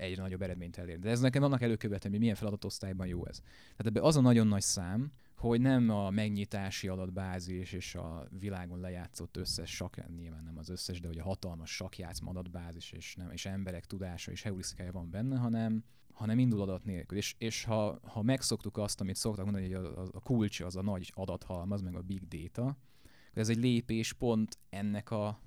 [0.00, 1.02] egyre nagyobb eredményt elérni.
[1.02, 3.38] De ez nekem annak előkövetem, hogy milyen feladatosztályban jó ez.
[3.40, 8.80] Tehát ebbe az a nagyon nagy szám, hogy nem a megnyitási adatbázis és a világon
[8.80, 13.30] lejátszott összes sak, nyilván nem az összes, de hogy a hatalmas sakjátszma adatbázis és, nem,
[13.30, 17.18] és emberek tudása és heurisztikája van benne, hanem hanem indul adat nélkül.
[17.18, 20.76] És, és ha, ha megszoktuk azt, amit szoktak mondani, hogy a, a, a kulcs az
[20.76, 22.76] a nagy adathalmaz, meg a big data,
[23.32, 25.40] ez egy lépés pont ennek a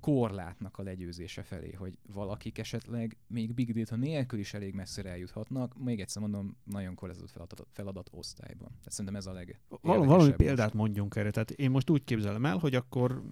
[0.00, 5.78] korlátnak a legyőzése felé, hogy valakik esetleg még big data nélkül is elég messzire eljuthatnak,
[5.78, 8.68] még egyszer mondom, nagyon korlátozott feladat, feladat osztályban.
[8.68, 9.60] Tehát szerintem ez a leg.
[9.68, 10.74] Val- valami példát most.
[10.74, 11.30] mondjunk erre.
[11.30, 13.22] Tehát én most úgy képzelem el, hogy akkor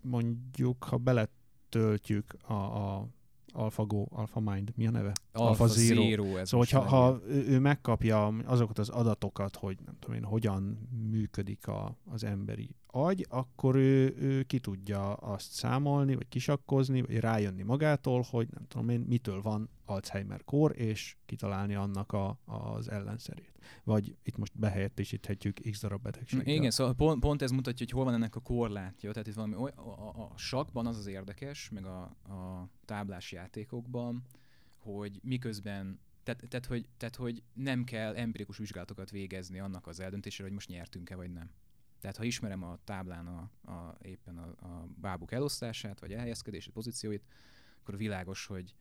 [0.00, 3.08] mondjuk, ha beletöltjük a, a
[3.52, 5.12] AlphaGo, AlphaMind, mi a neve?
[5.32, 6.02] Alpha Zero.
[6.02, 6.36] Zero.
[6.36, 10.88] ez Szóval, hogyha ha ő, ő megkapja azokat az adatokat, hogy nem tudom én, hogyan
[11.10, 17.18] működik a, az emberi agy, akkor ő, ő ki tudja azt számolni, vagy kisakkozni, vagy
[17.18, 23.52] rájönni magától, hogy nem tudom én, mitől van Alzheimer-kór, és kitalálni annak a, az ellenszerét.
[23.84, 26.54] Vagy itt most behelyettesíthetjük x darab betegséggel.
[26.54, 29.12] Igen, szóval pont, pont ez mutatja, hogy hol van ennek a korlátja.
[29.12, 33.32] Tehát itt valami oly, a, a, a sakban az az érdekes, meg a, a táblás
[33.32, 34.24] játékokban,
[34.78, 40.42] hogy miközben tehát, tehát, hogy, tehát, hogy nem kell empirikus vizsgálatokat végezni annak az eldöntésére,
[40.42, 41.50] hogy most nyertünk-e vagy nem.
[42.00, 47.24] Tehát ha ismerem a táblán a, a, éppen a, a bábuk elosztását, vagy elhelyezkedési pozícióit,
[47.80, 48.74] akkor világos, hogy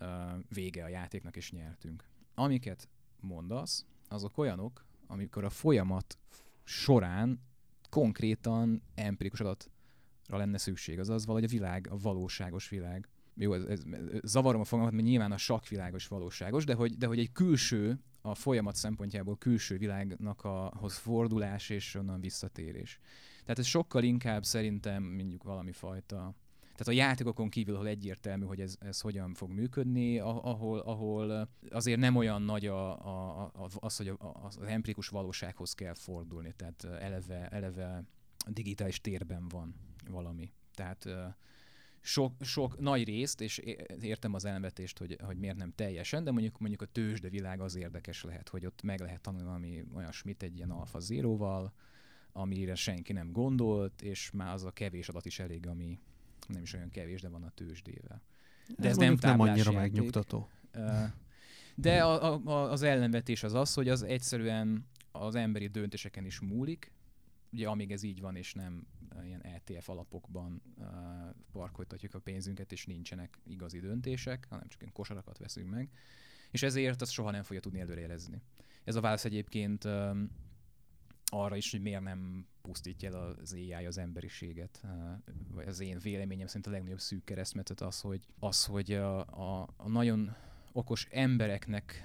[0.00, 0.08] uh,
[0.48, 2.04] vége a játéknak, és nyertünk.
[2.34, 2.88] Amiket
[3.20, 6.18] mondasz, azok olyanok, amikor a folyamat
[6.64, 7.40] során
[7.88, 9.70] konkrétan empirikus adatra
[10.26, 10.98] lenne szükség.
[10.98, 13.08] Azaz valahogy a világ, a valóságos világ.
[13.42, 13.82] Jó, ez, ez,
[14.22, 18.34] zavarom a fogalmat, mert nyilván a sakvilágos valóságos, de hogy, de hogy egy külső, a
[18.34, 22.98] folyamat szempontjából külső világnak a, hoz fordulás és onnan visszatérés.
[23.40, 26.34] Tehát ez sokkal inkább szerintem mondjuk valami fajta
[26.76, 31.48] tehát a játékokon kívül, ahol egyértelmű, hogy ez, ez hogyan fog működni, ah- ahol, ahol
[31.70, 36.52] azért nem olyan nagy a, a, a, az, hogy a- az empirikus valósághoz kell fordulni,
[36.56, 38.04] tehát eleve, eleve
[38.46, 39.74] digitális térben van
[40.10, 40.52] valami.
[40.74, 41.08] Tehát
[42.00, 43.58] sok, sok nagy részt, és
[44.00, 47.74] értem az elmetést, hogy, hogy miért nem teljesen, de mondjuk mondjuk a tőzsde világ az
[47.74, 51.72] érdekes lehet, hogy ott meg lehet tanulni valami olyasmit egy ilyen alfa zéróval,
[52.32, 55.98] amire senki nem gondolt, és már az a kevés adat is elég, ami
[56.48, 58.22] nem is olyan kevés, de van a tőzsdével.
[58.78, 59.92] De ez nem mondjuk nem táblás annyira játék.
[59.92, 60.48] megnyugtató.
[61.74, 66.92] De a, a- az ellenvetés az az, hogy az egyszerűen az emberi döntéseken is múlik,
[67.52, 68.86] ugye amíg ez így van, és nem
[69.24, 70.86] ilyen ETF alapokban uh,
[71.52, 75.90] parkoltatjuk a pénzünket, és nincsenek igazi döntések, hanem csak ilyen kosarakat veszünk meg,
[76.50, 78.42] és ezért azt soha nem fogja tudni előrejelezni.
[78.84, 80.30] Ez a válasz egyébként um,
[81.24, 84.84] arra is, hogy miért nem pusztítja el az AI az emberiséget.
[85.48, 89.68] Vagy az én véleményem szerint a legnagyobb szűk keresztmetszet az, hogy, az, hogy a, a,
[89.76, 90.36] a nagyon
[90.72, 92.04] okos embereknek,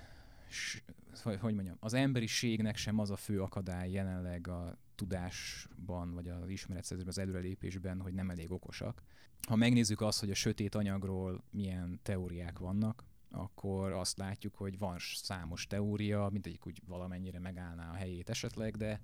[1.24, 7.14] hogy mondjam, az emberiségnek sem az a fő akadály jelenleg a tudásban, vagy az ismeretszerzésben,
[7.14, 9.04] az előrelépésben, hogy nem elég okosak.
[9.48, 14.96] Ha megnézzük azt, hogy a sötét anyagról milyen teóriák vannak, akkor azt látjuk, hogy van
[15.00, 19.02] számos teória, mindegyik úgy valamennyire megállná a helyét esetleg, de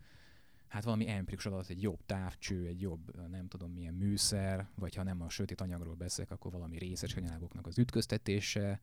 [0.68, 5.04] hát valami empirikus adat, egy jobb távcső, egy jobb, nem tudom milyen műszer, vagy ha
[5.04, 8.82] nem a sötét anyagról beszélek, akkor valami részes anyagoknak az ütköztetése,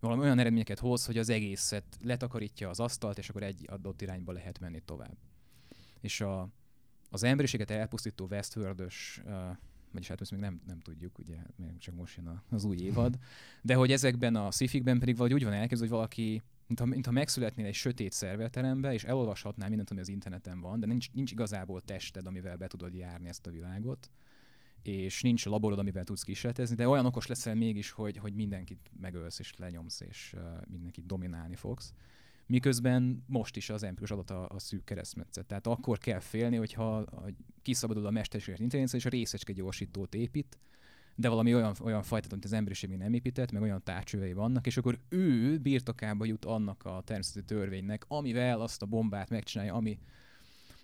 [0.00, 4.32] valami olyan eredményeket hoz, hogy az egészet letakarítja az asztalt, és akkor egy adott irányba
[4.32, 5.16] lehet menni tovább.
[6.00, 6.48] És a,
[7.10, 8.90] az emberiséget elpusztító westworld uh,
[9.92, 13.18] vagyis hát ezt még nem, nem tudjuk, ugye, még csak most jön az új évad,
[13.62, 17.66] de hogy ezekben a szifikben pedig valahogy úgy van elkezdve, hogy valaki mintha, mintha megszületnél
[17.66, 22.26] egy sötét szerverterembe, és elolvashatnál mindent, ami az interneten van, de nincs, nincs igazából tested,
[22.26, 24.10] amivel be tudod járni ezt a világot,
[24.82, 29.38] és nincs laborod, amivel tudsz kísérletezni, de olyan okos leszel mégis, hogy, hogy mindenkit megölsz
[29.38, 31.92] és lenyomsz, és uh, mindenkit dominálni fogsz.
[32.48, 35.46] Miközben most is az empirikus adat a, a szűk keresztmetszet.
[35.46, 37.04] Tehát akkor kell félni, hogyha
[37.62, 40.58] kiszabadul a mesterséges intelligencia, és a részecske gyorsítót épít,
[41.14, 44.66] de valami olyan, olyan fajtát, amit az emberiség még nem épített, meg olyan tárcsövei vannak,
[44.66, 49.98] és akkor ő birtokába jut annak a természeti törvénynek, amivel azt a bombát megcsinálja, ami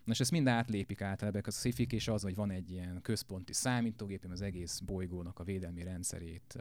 [0.07, 4.27] és ezt mind átlépik általában a szifik, és az, hogy van egy ilyen központi számítógép,
[4.31, 6.57] az egész bolygónak a védelmi rendszerét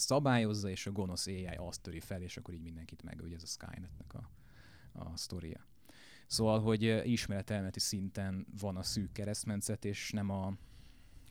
[0.00, 3.42] szabályozza, és a gonosz AI azt töri fel, és akkor így mindenkit meg, ugye ez
[3.42, 4.30] a Skynetnek a,
[4.92, 5.66] a sztoria.
[6.26, 10.56] Szóval, hogy ismeretelmeti szinten van a szűk keresztmetszet, és nem a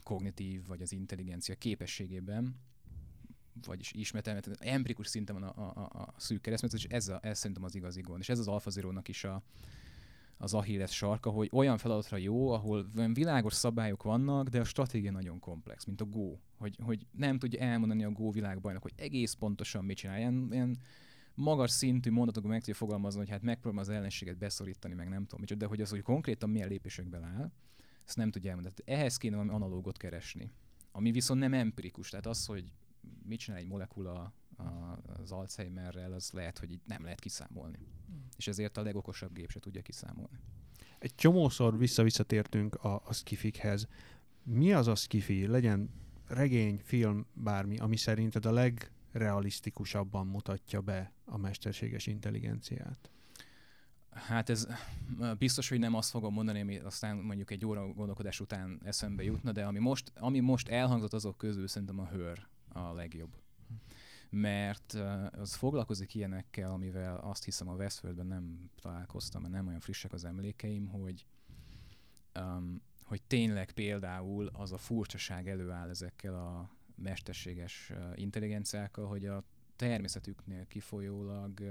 [0.03, 2.55] kognitív vagy az intelligencia képességében,
[3.65, 7.63] vagyis ismeretelmeti, empirikus szinten van a, a, a szűk keresztmetszet, és ez, a, ez szerintem
[7.63, 8.19] az igazi gond.
[8.19, 9.43] És ez az AlphaZero-nak is a,
[10.41, 15.39] az Achilles sarka, hogy olyan feladatra jó, ahol világos szabályok vannak, de a stratégia nagyon
[15.39, 16.37] komplex, mint a Go.
[16.57, 20.17] Hogy, hogy nem tudja elmondani a Go világbajnak, hogy egész pontosan mit csinál.
[20.17, 20.77] Ilyen, ilyen
[21.35, 25.57] magas szintű mondatokban meg tudja fogalmazni, hogy hát megpróbálom az ellenséget beszorítani, meg nem tudom
[25.57, 27.51] de hogy az, hogy konkrétan milyen lépésekben áll,
[28.05, 28.75] ezt nem tudja elmondani.
[28.75, 30.51] Tehát ehhez kéne valami analógot keresni.
[30.91, 32.65] Ami viszont nem empirikus, tehát az, hogy
[33.23, 34.33] mit csinál egy molekula
[35.21, 37.77] az Alzheimerrel, az lehet, hogy itt nem lehet kiszámolni.
[38.07, 38.27] Hmm.
[38.37, 40.39] És ezért a legokosabb gép se tudja kiszámolni.
[40.99, 43.87] Egy csomószor vissza-visszatértünk a, a skifikhez.
[44.43, 45.47] Mi az a skifi?
[45.47, 45.89] Legyen
[46.27, 53.11] regény, film, bármi, ami szerinted a legrealisztikusabban mutatja be a mesterséges intelligenciát?
[54.09, 54.67] Hát ez
[55.37, 59.51] biztos, hogy nem azt fogom mondani, ami aztán mondjuk egy óra gondolkodás után eszembe jutna,
[59.51, 63.37] de ami most, ami most elhangzott azok közül, szerintem a hőr a legjobb
[64.29, 64.93] mert
[65.31, 70.25] az foglalkozik ilyenekkel, amivel azt hiszem a Westworldben nem találkoztam, mert nem olyan frissek az
[70.25, 71.25] emlékeim, hogy
[72.39, 79.43] um, hogy tényleg például az a furcsaság előáll ezekkel a mesterséges intelligenciákkal, hogy a
[79.75, 81.61] természetüknél kifolyólag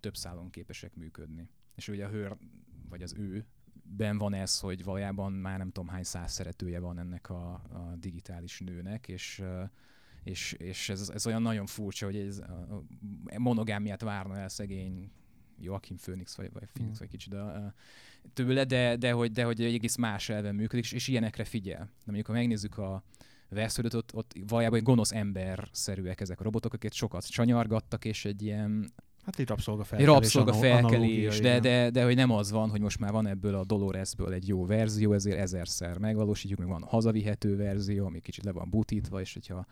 [0.00, 1.48] több szálon képesek működni.
[1.74, 2.36] És ugye a hőr,
[2.88, 3.46] vagy az ő,
[3.82, 7.94] ben van ez, hogy valójában már nem tudom hány száz szeretője van ennek a, a
[7.96, 9.42] digitális nőnek, és
[10.24, 12.84] és, és ez, ez olyan nagyon furcsa, hogy ez a
[13.38, 15.10] monogámiát várna el szegény
[15.60, 16.98] Joachim Phoenix, vagy, vagy Phoenix, mm.
[16.98, 17.74] vagy kicsit de,
[18.32, 21.78] tőle, de, de, hogy, de hogy egy egész más elven működik, és, és ilyenekre figyel.
[21.78, 23.04] De mondjuk, ha megnézzük a
[23.50, 28.42] Westworld, ott, ott valójában egy gonosz ember-szerűek ezek a robotok, akiket sokat csanyargattak, és egy
[28.42, 28.92] ilyen
[29.24, 30.14] Hát egy rabszolgafelkelés.
[30.14, 33.64] Egy rabszolgafelkelés, de, de, de, hogy nem az van, hogy most már van ebből a
[33.64, 38.70] Doloresből egy jó verzió, ezért ezerszer megvalósítjuk, meg van hazavihető verzió, ami kicsit le van
[38.70, 39.66] butítva, és hogyha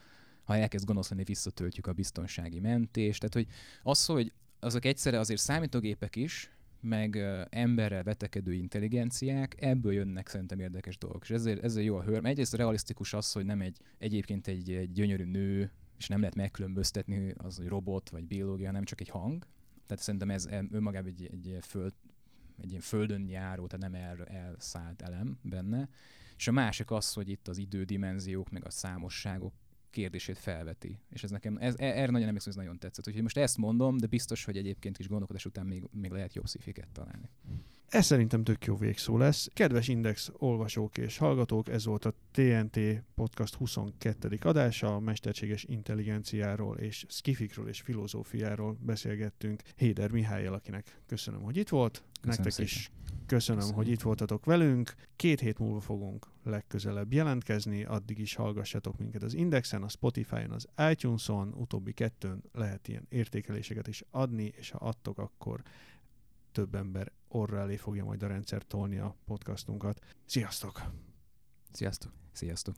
[0.51, 3.21] ha elkezd gonosz lenni, visszatöltjük a biztonsági mentést.
[3.21, 7.17] Tehát, hogy az, hogy azok egyszerre azért számítógépek is, meg
[7.51, 11.23] emberrel vetekedő intelligenciák, ebből jönnek szerintem érdekes dolgok.
[11.23, 12.25] És ezért, ezért jó a hőr.
[12.25, 17.35] Egyrészt realisztikus az, hogy nem egy egyébként egy, egy gyönyörű nő, és nem lehet megkülönböztetni
[17.37, 19.47] az, hogy robot vagy biológia, nem csak egy hang.
[19.87, 21.93] Tehát szerintem ez önmagában egy, egy, föld,
[22.63, 25.89] egy ilyen földön járó, tehát nem el, elszállt elem benne.
[26.37, 29.53] És a másik az, hogy itt az idődimenziók, meg a számosságok
[29.91, 30.99] kérdését felveti.
[31.11, 33.09] És ez nekem, ez, erre nagyon emlékszem, ez nagyon tetszett.
[33.09, 36.47] Úgyhogy most ezt mondom, de biztos, hogy egyébként is gondolkodás után még, még lehet jobb
[36.47, 37.29] szifiket találni.
[37.91, 39.49] Ez szerintem tök jó végszó lesz.
[39.55, 42.81] Kedves Index olvasók és hallgatók, ez volt a TNT
[43.15, 44.39] Podcast 22.
[44.41, 51.69] adása, a mesterséges intelligenciáról és skifikről és filozófiáról beszélgettünk Héder Mihályjal, akinek köszönöm, hogy itt
[51.69, 51.93] volt.
[52.21, 52.65] Köszönöm Nektek szépen.
[52.65, 52.91] is
[53.27, 54.95] köszönöm, köszönöm, hogy itt voltatok velünk.
[55.17, 60.69] Két hét múlva fogunk legközelebb jelentkezni, addig is hallgassatok minket az Indexen, a Spotify-on, az
[60.91, 65.63] iTunes-on, utóbbi kettőn lehet ilyen értékeléseket is adni, és ha adtok, akkor
[66.53, 70.01] több ember orra elé fogja majd a rendszer tolni a podcastunkat.
[70.25, 70.83] Sziasztok!
[71.73, 72.13] Sziasztok!
[72.33, 72.75] Sziasztok!